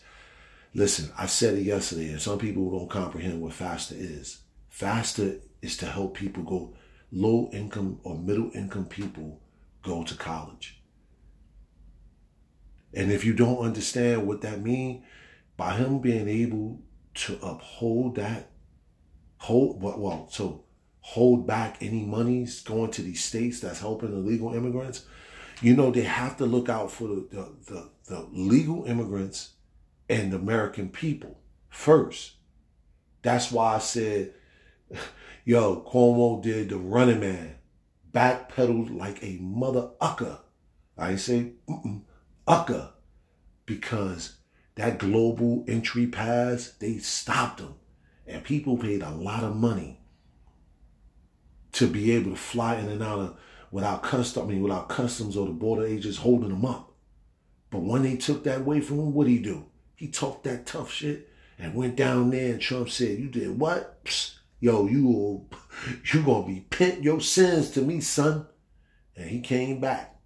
listen, 0.74 1.10
I 1.18 1.26
said 1.26 1.54
it 1.54 1.62
yesterday, 1.62 2.10
and 2.10 2.20
some 2.20 2.38
people 2.38 2.70
don't 2.70 2.90
comprehend 2.90 3.40
what 3.40 3.52
FAFSA 3.52 3.92
is. 3.98 4.40
FAFSA 4.72 5.40
is 5.62 5.76
to 5.78 5.86
help 5.86 6.14
people 6.14 6.42
go, 6.42 6.74
low 7.10 7.48
income 7.52 8.00
or 8.04 8.18
middle 8.18 8.50
income 8.54 8.86
people 8.86 9.40
go 9.82 10.04
to 10.04 10.14
college. 10.14 10.77
And 12.94 13.12
if 13.12 13.24
you 13.24 13.34
don't 13.34 13.58
understand 13.58 14.26
what 14.26 14.40
that 14.42 14.62
means, 14.62 15.04
by 15.56 15.74
him 15.74 15.98
being 15.98 16.28
able 16.28 16.80
to 17.14 17.38
uphold 17.42 18.16
that, 18.16 18.50
hold 19.38 19.82
well, 19.82 20.28
so 20.30 20.64
hold 21.00 21.46
back 21.46 21.78
any 21.80 22.04
monies 22.04 22.60
going 22.62 22.90
to 22.92 23.02
these 23.02 23.24
states 23.24 23.60
that's 23.60 23.80
helping 23.80 24.12
illegal 24.12 24.54
immigrants, 24.54 25.04
you 25.60 25.74
know 25.74 25.90
they 25.90 26.02
have 26.02 26.36
to 26.36 26.46
look 26.46 26.68
out 26.68 26.90
for 26.90 27.08
the 27.08 27.26
the, 27.30 27.52
the, 27.66 27.90
the 28.06 28.28
legal 28.32 28.84
immigrants 28.84 29.54
and 30.08 30.32
the 30.32 30.36
American 30.36 30.88
people 30.88 31.38
first. 31.68 32.34
That's 33.22 33.50
why 33.50 33.74
I 33.74 33.78
said, 33.78 34.32
yo, 35.44 35.82
Cuomo 35.82 36.42
did 36.42 36.70
the 36.70 36.78
running 36.78 37.20
man, 37.20 37.56
backpedaled 38.12 38.96
like 38.96 39.22
a 39.22 39.38
mother 39.40 39.90
ucker. 40.00 40.38
I 40.96 41.16
say 41.16 41.52
ucker 42.48 42.90
because 43.66 44.36
that 44.74 44.98
global 44.98 45.64
entry 45.68 46.06
pass, 46.06 46.72
they 46.78 46.98
stopped 46.98 47.58
them. 47.58 47.74
And 48.26 48.44
people 48.44 48.76
paid 48.76 49.02
a 49.02 49.10
lot 49.10 49.44
of 49.44 49.56
money 49.56 50.00
to 51.72 51.86
be 51.86 52.12
able 52.12 52.32
to 52.32 52.36
fly 52.36 52.76
in 52.76 52.88
and 52.88 53.02
out 53.02 53.18
of 53.18 53.36
without 53.70 54.02
customs, 54.02 54.46
I 54.46 54.48
mean, 54.48 54.62
without 54.62 54.88
customs 54.88 55.36
or 55.36 55.46
the 55.46 55.52
border 55.52 55.86
agents 55.86 56.18
holding 56.18 56.50
them 56.50 56.64
up. 56.64 56.92
But 57.70 57.80
when 57.80 58.02
they 58.02 58.16
took 58.16 58.44
that 58.44 58.60
away 58.60 58.80
from 58.80 58.98
him, 58.98 59.12
what 59.12 59.26
did 59.26 59.32
he 59.32 59.38
do? 59.40 59.66
He 59.94 60.08
talked 60.08 60.44
that 60.44 60.66
tough 60.66 60.90
shit 60.90 61.28
and 61.58 61.74
went 61.74 61.96
down 61.96 62.30
there 62.30 62.52
and 62.52 62.60
Trump 62.60 62.88
said, 62.88 63.18
you 63.18 63.28
did 63.28 63.58
what? 63.58 64.04
Psst, 64.04 64.36
yo, 64.60 64.86
you 64.86 65.46
you 66.12 66.22
gonna 66.22 66.46
be 66.46 66.60
pent 66.70 67.02
your 67.02 67.20
sins 67.20 67.70
to 67.72 67.82
me, 67.82 68.00
son. 68.00 68.46
And 69.16 69.28
he 69.28 69.40
came 69.40 69.80
back. 69.80 70.17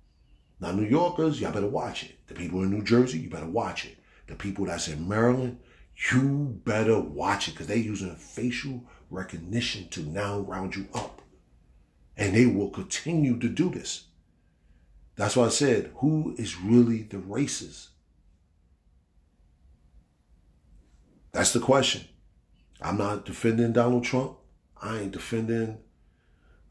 Now, 0.62 0.70
New 0.70 0.87
Yorkers, 0.87 1.40
y'all 1.40 1.51
better 1.51 1.66
watch 1.66 2.05
it. 2.05 2.12
The 2.29 2.35
people 2.35 2.62
in 2.62 2.70
New 2.70 2.85
Jersey, 2.85 3.18
you 3.18 3.29
better 3.29 3.48
watch 3.48 3.85
it. 3.85 3.98
The 4.29 4.37
people 4.37 4.64
that's 4.66 4.87
in 4.87 5.09
Maryland, 5.09 5.59
you 6.12 6.61
better 6.64 7.01
watch 7.01 7.48
it 7.48 7.51
because 7.51 7.66
they're 7.66 7.77
using 7.77 8.14
facial 8.14 8.85
recognition 9.11 9.88
to 9.88 10.03
now 10.03 10.38
round 10.38 10.77
you 10.77 10.87
up. 10.94 11.20
And 12.16 12.37
they 12.37 12.46
will 12.46 12.70
continue 12.70 13.40
to 13.40 13.48
do 13.48 13.70
this. 13.70 14.05
That's 15.16 15.35
why 15.35 15.46
I 15.46 15.48
said, 15.48 15.90
who 15.96 16.37
is 16.38 16.57
really 16.57 17.03
the 17.03 17.16
racist? 17.16 17.88
That's 21.33 21.53
the 21.53 21.59
question. 21.59 22.05
I'm 22.81 22.98
not 22.98 23.25
defending 23.25 23.72
Donald 23.72 24.05
Trump. 24.05 24.37
I 24.81 25.01
ain't 25.01 25.12
defending 25.12 25.79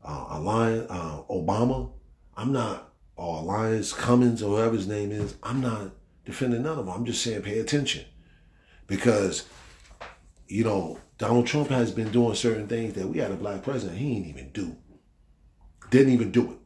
uh, 0.01 0.27
Alliance, 0.30 0.88
uh, 0.89 1.23
Obama. 1.30 1.91
I'm 2.38 2.54
not, 2.54 2.90
or 3.22 3.38
Alliance 3.38 3.94
Cummings 3.94 4.42
or 4.42 4.58
whoever 4.58 4.76
his 4.76 4.88
name 4.88 5.12
is. 5.12 5.36
I'm 5.44 5.62
not 5.62 5.92
defending 6.26 6.64
none 6.64 6.80
of 6.80 6.86
them. 6.86 6.96
I'm 6.96 7.06
just 7.06 7.24
saying 7.24 7.44
pay 7.44 7.60
attention. 7.60 8.06
Because, 8.88 9.46
you 10.48 10.64
know, 10.64 11.00
Donald 11.20 11.46
Trump 11.46 11.70
has 11.70 11.92
been 11.92 12.12
doing 12.12 12.34
certain 12.34 12.68
things 12.68 12.96
that 12.96 13.08
we 13.08 13.20
had 13.20 13.30
a 13.30 13.36
black 13.36 13.62
president, 13.62 14.00
he 14.00 14.18
ain't 14.18 14.26
even 14.26 14.50
do. 14.50 14.76
Didn't 15.92 16.14
even 16.14 16.32
do 16.32 16.52
it. 16.52 16.58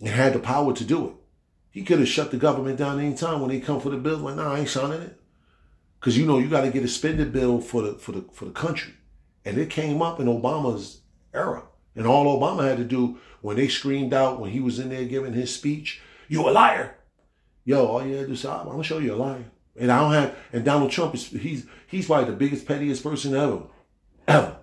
And 0.00 0.08
had 0.08 0.32
the 0.32 0.38
power 0.38 0.72
to 0.72 0.84
do 0.84 1.08
it. 1.08 1.14
He 1.70 1.84
could 1.84 1.98
have 1.98 2.08
shut 2.08 2.30
the 2.30 2.38
government 2.38 2.78
down 2.78 2.98
any 2.98 3.14
time 3.14 3.40
when 3.40 3.50
they 3.50 3.60
come 3.60 3.80
for 3.80 3.90
the 3.90 3.98
bill. 3.98 4.18
Like, 4.18 4.36
nah, 4.36 4.54
I 4.54 4.60
ain't 4.60 4.68
signing 4.68 5.02
it. 5.02 5.20
Cause 6.00 6.16
you 6.16 6.24
know 6.24 6.38
you 6.38 6.48
got 6.48 6.60
to 6.60 6.70
get 6.70 6.84
a 6.84 6.88
spending 6.88 7.32
bill 7.32 7.60
for 7.60 7.82
the 7.82 7.94
for 7.94 8.12
the 8.12 8.24
for 8.32 8.44
the 8.44 8.52
country. 8.52 8.94
And 9.44 9.58
it 9.58 9.68
came 9.68 10.00
up 10.00 10.20
in 10.20 10.26
Obama's 10.26 11.02
era. 11.34 11.64
And 11.98 12.06
all 12.06 12.38
Obama 12.40 12.62
had 12.62 12.78
to 12.78 12.84
do 12.84 13.18
when 13.40 13.56
they 13.56 13.66
screamed 13.66 14.14
out 14.14 14.40
when 14.40 14.50
he 14.50 14.60
was 14.60 14.78
in 14.78 14.88
there 14.88 15.04
giving 15.04 15.32
his 15.32 15.52
speech, 15.52 16.00
you 16.28 16.48
a 16.48 16.50
liar. 16.50 16.96
Yo, 17.64 17.84
all 17.86 18.06
you 18.06 18.14
had 18.14 18.28
to 18.28 18.34
do 18.34 18.48
I'm 18.48 18.66
gonna 18.68 18.84
show 18.84 18.98
you 18.98 19.14
a 19.14 19.16
liar. 19.16 19.44
And 19.76 19.90
I 19.90 20.00
don't 20.00 20.12
have 20.12 20.36
and 20.52 20.64
Donald 20.64 20.92
Trump 20.92 21.14
is 21.14 21.26
he's 21.26 21.66
he's 21.88 22.06
probably 22.06 22.30
the 22.30 22.36
biggest, 22.36 22.66
pettiest 22.66 23.02
person 23.02 23.34
ever. 23.34 23.62
Ever. 24.28 24.56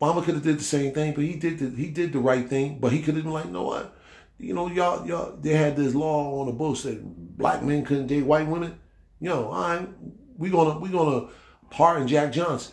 Obama 0.00 0.22
could 0.22 0.34
have 0.34 0.44
did 0.44 0.58
the 0.58 0.64
same 0.64 0.94
thing, 0.94 1.14
but 1.14 1.24
he 1.24 1.34
did 1.34 1.58
the, 1.58 1.70
he 1.70 1.90
did 1.90 2.12
the 2.12 2.20
right 2.20 2.48
thing, 2.48 2.78
but 2.78 2.92
he 2.92 3.02
could 3.02 3.16
have 3.16 3.24
been 3.24 3.32
like, 3.32 3.46
you 3.46 3.50
know 3.50 3.64
what? 3.64 3.96
You 4.38 4.54
know, 4.54 4.68
y'all, 4.68 5.04
y'all, 5.04 5.36
they 5.36 5.54
had 5.54 5.74
this 5.74 5.96
law 5.96 6.40
on 6.40 6.46
the 6.46 6.52
books 6.52 6.82
that 6.82 7.02
black 7.36 7.64
men 7.64 7.84
couldn't 7.84 8.06
date 8.06 8.22
white 8.22 8.46
women. 8.46 8.78
You 9.20 9.30
know, 9.30 9.50
I 9.50 9.78
right, 9.78 9.88
we 10.36 10.50
gonna 10.50 10.78
we 10.78 10.90
gonna 10.90 11.28
pardon 11.70 12.06
Jack 12.06 12.32
Johnson. 12.32 12.72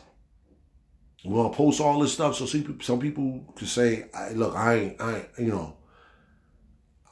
Gonna 1.27 1.49
post 1.49 1.81
all 1.81 1.99
this 1.99 2.13
stuff 2.13 2.35
so 2.35 2.45
some 2.45 2.99
people 2.99 3.53
could 3.55 3.67
say, 3.67 4.05
"Look, 4.33 4.55
I 4.55 4.75
ain't, 4.75 5.01
I 5.01 5.25
you 5.39 5.47
know, 5.47 5.77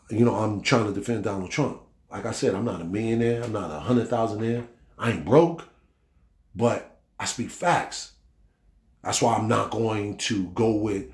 you 0.09 0.23
know, 0.23 0.35
I'm 0.35 0.61
trying 0.61 0.85
to 0.85 0.93
defend 0.93 1.23
Donald 1.23 1.49
Trump." 1.49 1.81
Like 2.11 2.27
I 2.27 2.31
said, 2.31 2.53
I'm 2.53 2.65
not 2.65 2.81
a 2.81 2.85
millionaire. 2.85 3.43
I'm 3.43 3.51
not 3.51 3.71
a 3.71 3.79
hundred 3.79 4.09
thousandaire. 4.09 4.67
I 4.99 5.11
ain't 5.11 5.25
broke, 5.25 5.67
but 6.55 6.99
I 7.19 7.25
speak 7.25 7.49
facts. 7.49 8.11
That's 9.03 9.21
why 9.21 9.35
I'm 9.35 9.47
not 9.47 9.71
going 9.71 10.17
to 10.17 10.47
go 10.49 10.75
with 10.75 11.07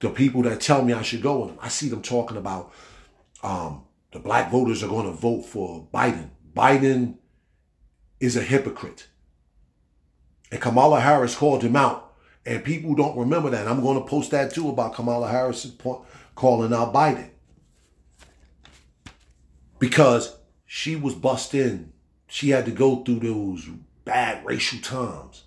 the 0.00 0.10
people 0.10 0.42
that 0.42 0.60
tell 0.60 0.84
me 0.84 0.92
I 0.92 1.02
should 1.02 1.22
go 1.22 1.40
with 1.40 1.48
them. 1.50 1.58
I 1.62 1.68
see 1.68 1.88
them 1.88 2.02
talking 2.02 2.36
about 2.36 2.72
um, 3.42 3.84
the 4.12 4.18
black 4.18 4.50
voters 4.50 4.82
are 4.82 4.88
going 4.88 5.06
to 5.06 5.12
vote 5.12 5.42
for 5.42 5.88
Biden. 5.92 6.30
Biden 6.54 7.16
is 8.20 8.36
a 8.36 8.42
hypocrite. 8.42 9.08
And 10.50 10.60
Kamala 10.60 11.00
Harris 11.00 11.34
called 11.34 11.62
him 11.62 11.76
out. 11.76 12.14
And 12.44 12.62
people 12.62 12.94
don't 12.94 13.18
remember 13.18 13.50
that. 13.50 13.66
I'm 13.66 13.82
going 13.82 14.00
to 14.00 14.08
post 14.08 14.30
that 14.30 14.52
too 14.54 14.68
about 14.68 14.94
Kamala 14.94 15.28
Harris 15.28 15.70
calling 16.34 16.72
out 16.72 16.94
Biden. 16.94 17.30
Because 19.78 20.36
she 20.64 20.94
was 20.94 21.14
bussed 21.14 21.54
in. 21.54 21.92
She 22.28 22.50
had 22.50 22.64
to 22.66 22.70
go 22.70 23.02
through 23.02 23.20
those 23.20 23.68
bad 24.04 24.44
racial 24.44 24.78
times. 24.80 25.44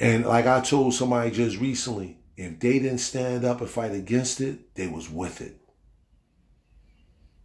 And 0.00 0.26
like 0.26 0.46
I 0.46 0.60
told 0.60 0.94
somebody 0.94 1.30
just 1.30 1.58
recently, 1.58 2.18
if 2.36 2.58
they 2.60 2.78
didn't 2.78 2.98
stand 2.98 3.44
up 3.44 3.60
and 3.60 3.70
fight 3.70 3.92
against 3.92 4.40
it, 4.40 4.74
they 4.74 4.86
was 4.86 5.10
with 5.10 5.40
it. 5.40 5.60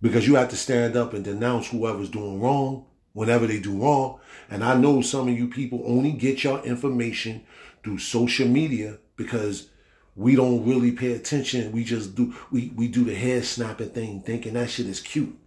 Because 0.01 0.27
you 0.27 0.35
have 0.35 0.49
to 0.49 0.57
stand 0.57 0.95
up 0.95 1.13
and 1.13 1.23
denounce 1.23 1.69
whoever's 1.69 2.09
doing 2.09 2.41
wrong 2.41 2.85
whenever 3.13 3.47
they 3.47 3.59
do 3.59 3.81
wrong. 3.81 4.19
And 4.49 4.63
I 4.63 4.75
know 4.75 5.01
some 5.01 5.27
of 5.27 5.37
you 5.37 5.47
people 5.47 5.83
only 5.85 6.11
get 6.11 6.43
your 6.43 6.63
information 6.63 7.43
through 7.83 7.99
social 7.99 8.47
media 8.47 8.99
because 9.15 9.69
we 10.15 10.35
don't 10.35 10.65
really 10.65 10.91
pay 10.91 11.13
attention. 11.13 11.71
We 11.71 11.83
just 11.83 12.15
do 12.15 12.35
we, 12.51 12.71
we 12.75 12.87
do 12.87 13.03
the 13.03 13.15
head 13.15 13.45
snapping 13.45 13.89
thing 13.89 14.21
thinking 14.21 14.53
that 14.53 14.69
shit 14.69 14.87
is 14.87 14.99
cute 14.99 15.37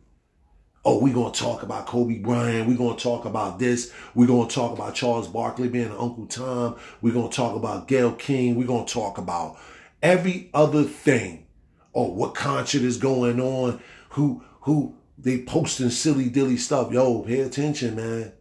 oh, 0.87 0.98
we're 0.98 1.12
going 1.12 1.33
to 1.33 1.40
talk 1.40 1.64
about 1.64 1.87
Kobe 1.87 2.18
Bryant. 2.18 2.68
We're 2.68 2.76
going 2.76 2.96
to 2.96 3.02
talk 3.02 3.24
about 3.24 3.59
this. 3.59 3.92
We're 4.14 4.29
going 4.29 4.46
to 4.46 4.55
talk 4.55 4.72
about 4.72 4.94
Charles 4.94 5.26
Barkley 5.26 5.68
being 5.68 5.90
Uncle 5.90 6.26
Tom. 6.26 6.76
We're 7.02 7.12
going 7.12 7.29
to 7.29 7.37
talk 7.37 7.57
about 7.57 7.88
Gayle 7.88 8.12
King. 8.12 8.55
We're 8.55 8.68
going 8.68 8.87
to 8.87 8.92
talk 8.92 9.18
about 9.18 9.59
every 10.00 10.48
other 10.55 10.85
thing. 10.85 11.48
Oh, 11.92 12.12
what 12.12 12.37
concert 12.37 12.83
is 12.83 12.98
going 12.98 13.40
on? 13.40 13.83
Who, 14.11 14.44
who, 14.61 14.94
they 15.18 15.42
posting 15.42 15.90
silly 15.90 16.29
dilly 16.29 16.57
stuff. 16.57 16.92
Yo, 16.92 17.22
pay 17.22 17.40
attention, 17.40 17.96
man. 17.96 18.33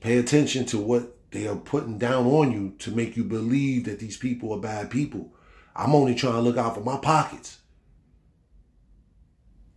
Pay 0.00 0.18
attention 0.18 0.64
to 0.66 0.78
what 0.78 1.16
they 1.30 1.46
are 1.46 1.56
putting 1.56 1.98
down 1.98 2.26
on 2.26 2.52
you 2.52 2.74
to 2.78 2.90
make 2.90 3.16
you 3.16 3.24
believe 3.24 3.84
that 3.84 3.98
these 3.98 4.16
people 4.16 4.52
are 4.52 4.60
bad 4.60 4.90
people. 4.90 5.32
I'm 5.74 5.94
only 5.94 6.14
trying 6.14 6.34
to 6.34 6.40
look 6.40 6.56
out 6.56 6.74
for 6.74 6.80
my 6.80 6.96
pockets. 6.96 7.58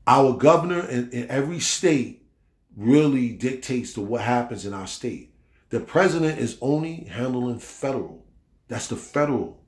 Our 0.06 0.34
governor 0.34 0.88
in, 0.88 1.12
in 1.12 1.30
every 1.30 1.60
state 1.60 2.26
really 2.76 3.32
dictates 3.32 3.94
to 3.94 4.02
what 4.02 4.22
happens 4.22 4.66
in 4.66 4.74
our 4.74 4.88
state. 4.88 5.34
The 5.70 5.80
president 5.80 6.40
is 6.40 6.58
only 6.62 7.06
handling 7.06 7.60
federal. 7.60 8.26
That's 8.68 8.88
the 8.88 8.96
federal. 8.96 9.62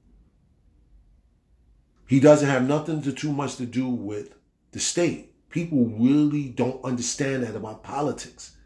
He 2.07 2.19
doesn't 2.19 2.47
have 2.47 2.67
nothing 2.67 3.01
to 3.03 3.11
too 3.11 3.31
much 3.31 3.55
to 3.57 3.65
do 3.65 3.87
with 3.87 4.35
the 4.71 4.79
state. 4.79 5.34
People 5.55 5.85
really 5.85 6.49
don't 6.49 6.83
understand 6.83 7.43
that 7.43 7.55
about 7.55 7.81
politics. 7.81 8.57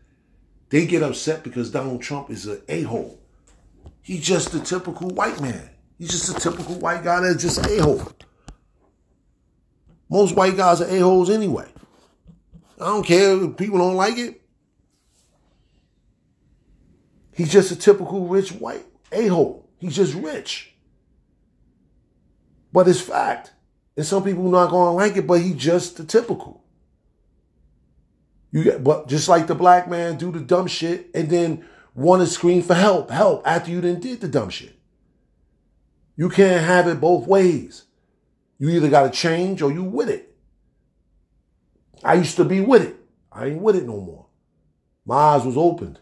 They 0.70 0.88
get 0.88 1.04
upset 1.04 1.44
because 1.44 1.70
Donald 1.70 2.02
Trump 2.02 2.32
is 2.32 2.48
an 2.48 2.64
a-hole. 2.68 3.22
He's 4.02 4.26
just 4.26 4.56
a 4.56 4.60
typical 4.60 5.10
white 5.10 5.40
man. 5.40 5.70
He's 6.00 6.10
just 6.10 6.36
a 6.36 6.40
typical 6.40 6.80
white 6.80 7.04
guy 7.04 7.20
that's 7.20 7.44
just 7.44 7.64
a-hole. 7.64 8.12
Most 10.10 10.36
white 10.36 10.58
guys 10.58 10.82
are 10.82 10.90
a-holes 10.90 11.30
anyway. 11.30 11.68
I 12.82 12.86
don't 12.86 13.06
care 13.06 13.40
if 13.40 13.56
people 13.56 13.78
don't 13.78 13.94
like 13.94 14.18
it. 14.18 14.42
He's 17.36 17.52
just 17.52 17.70
a 17.70 17.76
typical 17.76 18.26
rich 18.26 18.52
white 18.52 18.88
a-hole. 19.12 19.70
He's 19.78 19.96
just 19.96 20.16
rich. 20.16 20.74
But 22.74 22.88
it's 22.88 23.00
fact. 23.00 23.52
And 23.96 24.08
some 24.08 24.24
people 24.24 24.48
are 24.48 24.66
not 24.66 24.72
gonna 24.72 24.96
like 24.96 25.18
it, 25.18 25.28
but 25.28 25.40
he's 25.40 25.54
just 25.56 25.98
the 25.98 26.04
typical. 26.04 26.64
You 28.52 28.64
get, 28.64 28.84
but 28.84 29.08
just 29.08 29.30
like 29.30 29.48
the 29.48 29.56
black 29.56 29.88
man 29.88 30.18
do 30.18 30.32
the 30.32 30.40
dumb 30.40 30.68
shit 30.68 31.10
and 31.14 31.30
then 31.30 31.66
want 31.94 32.22
to 32.22 32.28
scream 32.28 32.62
for 32.62 32.74
help, 32.74 33.12
help 33.12 33.46
after 33.46 33.72
you 33.72 33.82
didn't 33.82 34.02
did 34.02 34.22
the 34.22 34.28
dumb 34.28 34.50
shit. 34.50 34.76
You 36.16 36.30
can't 36.30 36.66
have 36.66 36.88
it 36.88 37.00
both 37.00 37.28
ways. 37.28 37.84
You 38.58 38.70
either 38.70 38.90
got 38.90 39.04
to 39.04 39.18
change 39.18 39.62
or 39.62 39.72
you 39.72 39.84
with 39.84 40.10
it. 40.10 40.36
I 42.04 42.16
used 42.16 42.38
to 42.38 42.46
be 42.46 42.62
with 42.62 42.84
it. 42.84 42.96
I 43.32 43.48
ain't 43.48 43.62
with 43.62 43.76
it 43.76 43.86
no 43.86 44.02
more. 44.02 44.28
My 45.06 45.16
eyes 45.16 45.46
was 45.46 45.58
opened 45.58 46.00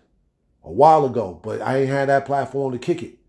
a 0.63 0.71
while 0.71 1.05
ago, 1.05 1.39
but 1.43 1.61
I 1.61 1.79
ain't 1.79 1.89
had 1.89 2.09
that 2.09 2.25
platform 2.25 2.73
to 2.73 2.79
kick 2.79 3.03
it. 3.03 3.19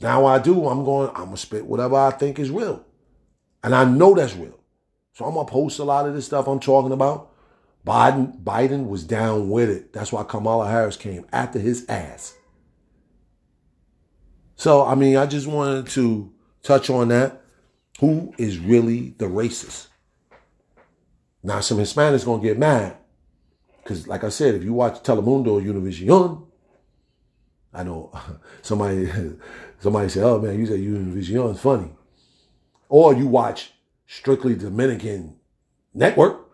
Now 0.00 0.26
I 0.26 0.38
do. 0.38 0.68
I'm 0.68 0.84
going, 0.84 1.10
I'm 1.14 1.30
to 1.30 1.36
spit 1.36 1.64
whatever 1.64 1.96
I 1.96 2.10
think 2.10 2.38
is 2.38 2.50
real. 2.50 2.84
And 3.62 3.74
I 3.74 3.84
know 3.84 4.14
that's 4.14 4.34
real. 4.34 4.58
So 5.14 5.24
I'm 5.24 5.34
to 5.34 5.50
post 5.50 5.78
a 5.78 5.84
lot 5.84 6.06
of 6.06 6.14
this 6.14 6.26
stuff 6.26 6.46
I'm 6.46 6.60
talking 6.60 6.92
about. 6.92 7.31
Biden, 7.86 8.42
Biden 8.42 8.86
was 8.86 9.04
down 9.04 9.50
with 9.50 9.68
it. 9.68 9.92
That's 9.92 10.12
why 10.12 10.22
Kamala 10.22 10.68
Harris 10.70 10.96
came 10.96 11.26
after 11.32 11.58
his 11.58 11.84
ass. 11.88 12.34
So, 14.54 14.84
I 14.84 14.94
mean, 14.94 15.16
I 15.16 15.26
just 15.26 15.48
wanted 15.48 15.88
to 15.88 16.32
touch 16.62 16.88
on 16.90 17.08
that. 17.08 17.42
Who 17.98 18.32
is 18.38 18.58
really 18.58 19.14
the 19.18 19.26
racist? 19.26 19.88
Now, 21.42 21.60
some 21.60 21.78
Hispanics 21.78 22.24
to 22.24 22.40
get 22.40 22.58
mad. 22.58 22.96
Because, 23.82 24.06
like 24.06 24.22
I 24.22 24.28
said, 24.28 24.54
if 24.54 24.62
you 24.62 24.72
watch 24.72 25.02
Telemundo 25.02 25.48
or 25.48 25.60
Univision, 25.60 26.46
I 27.74 27.82
know 27.82 28.12
somebody 28.62 29.10
somebody 29.80 30.08
said, 30.08 30.22
"Oh 30.22 30.40
man, 30.40 30.58
you 30.58 30.66
said 30.66 30.78
Univision 30.78 31.52
is 31.52 31.60
funny," 31.60 31.90
or 32.88 33.14
you 33.14 33.26
watch 33.26 33.72
strictly 34.06 34.54
Dominican 34.54 35.36
network 35.94 36.51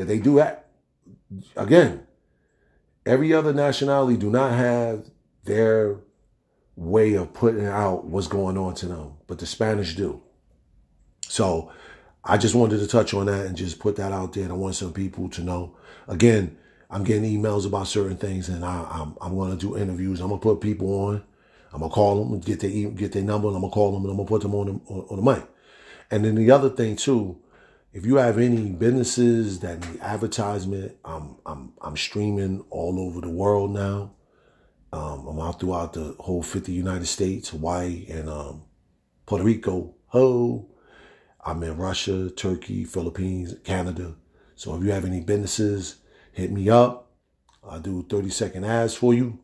that 0.00 0.06
they 0.06 0.18
do 0.18 0.36
that 0.36 0.70
again. 1.56 2.06
Every 3.04 3.34
other 3.34 3.52
nationality 3.52 4.16
do 4.16 4.30
not 4.30 4.52
have 4.52 5.10
their 5.44 5.98
way 6.74 7.12
of 7.14 7.34
putting 7.34 7.66
out 7.66 8.06
what's 8.06 8.26
going 8.26 8.56
on 8.56 8.74
to 8.76 8.86
them, 8.86 9.12
but 9.26 9.38
the 9.38 9.44
Spanish 9.44 9.94
do. 9.96 10.22
So 11.28 11.70
I 12.24 12.38
just 12.38 12.54
wanted 12.54 12.78
to 12.78 12.86
touch 12.86 13.12
on 13.12 13.26
that 13.26 13.44
and 13.44 13.54
just 13.54 13.78
put 13.78 13.96
that 13.96 14.10
out 14.10 14.32
there. 14.32 14.44
And 14.44 14.52
I 14.52 14.56
want 14.56 14.74
some 14.74 14.94
people 14.94 15.28
to 15.30 15.42
know. 15.42 15.76
Again, 16.08 16.56
I'm 16.88 17.04
getting 17.04 17.24
emails 17.24 17.66
about 17.66 17.86
certain 17.86 18.16
things, 18.16 18.48
and 18.48 18.64
I, 18.64 18.80
am 18.80 18.86
I'm, 18.90 19.16
I'm 19.20 19.36
going 19.36 19.50
to 19.50 19.58
do 19.58 19.76
interviews. 19.76 20.20
I'm 20.20 20.28
going 20.28 20.40
to 20.40 20.42
put 20.42 20.62
people 20.62 20.88
on. 21.04 21.22
I'm 21.74 21.80
to 21.82 21.88
call 21.88 22.24
them 22.24 22.40
get 22.40 22.60
their 22.60 22.90
get 22.90 23.12
their 23.12 23.22
number, 23.22 23.48
and 23.48 23.56
I'm 23.56 23.62
to 23.62 23.68
call 23.68 23.92
them 23.92 24.04
and 24.04 24.12
I'm 24.12 24.24
to 24.24 24.28
put 24.28 24.40
them 24.40 24.54
on 24.54 24.66
the, 24.66 24.94
on 24.94 25.16
the 25.16 25.22
mic. 25.22 25.46
And 26.10 26.24
then 26.24 26.36
the 26.36 26.50
other 26.50 26.70
thing 26.70 26.96
too, 26.96 27.38
if 27.92 28.06
you 28.06 28.16
have 28.16 28.38
any 28.38 28.70
businesses 28.70 29.60
that 29.60 29.80
need 29.80 30.00
advertisement, 30.00 30.96
I'm 31.04 31.36
I'm 31.44 31.72
I'm 31.80 31.96
streaming 31.96 32.64
all 32.70 33.00
over 33.00 33.20
the 33.20 33.30
world 33.30 33.72
now. 33.72 34.12
Um, 34.92 35.26
I'm 35.26 35.40
out 35.40 35.60
throughout 35.60 35.92
the 35.92 36.16
whole 36.18 36.42
50 36.42 36.72
United 36.72 37.06
States, 37.06 37.50
Hawaii, 37.50 38.06
and 38.08 38.28
um, 38.28 38.62
Puerto 39.26 39.44
Rico. 39.44 39.94
Ho! 40.08 40.68
I'm 41.44 41.62
in 41.62 41.76
Russia, 41.76 42.28
Turkey, 42.30 42.84
Philippines, 42.84 43.54
Canada. 43.64 44.16
So 44.56 44.74
if 44.76 44.82
you 44.82 44.90
have 44.90 45.04
any 45.04 45.20
businesses, 45.20 45.96
hit 46.32 46.50
me 46.50 46.68
up. 46.68 47.12
I'll 47.62 47.80
do 47.80 48.04
30 48.08 48.30
second 48.30 48.64
ads 48.64 48.94
for 48.94 49.14
you. 49.14 49.38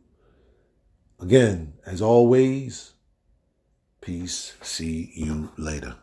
Again, 1.20 1.74
as 1.86 2.02
always, 2.02 2.92
peace. 4.00 4.54
See 4.62 5.12
you 5.14 5.52
later. 5.56 5.94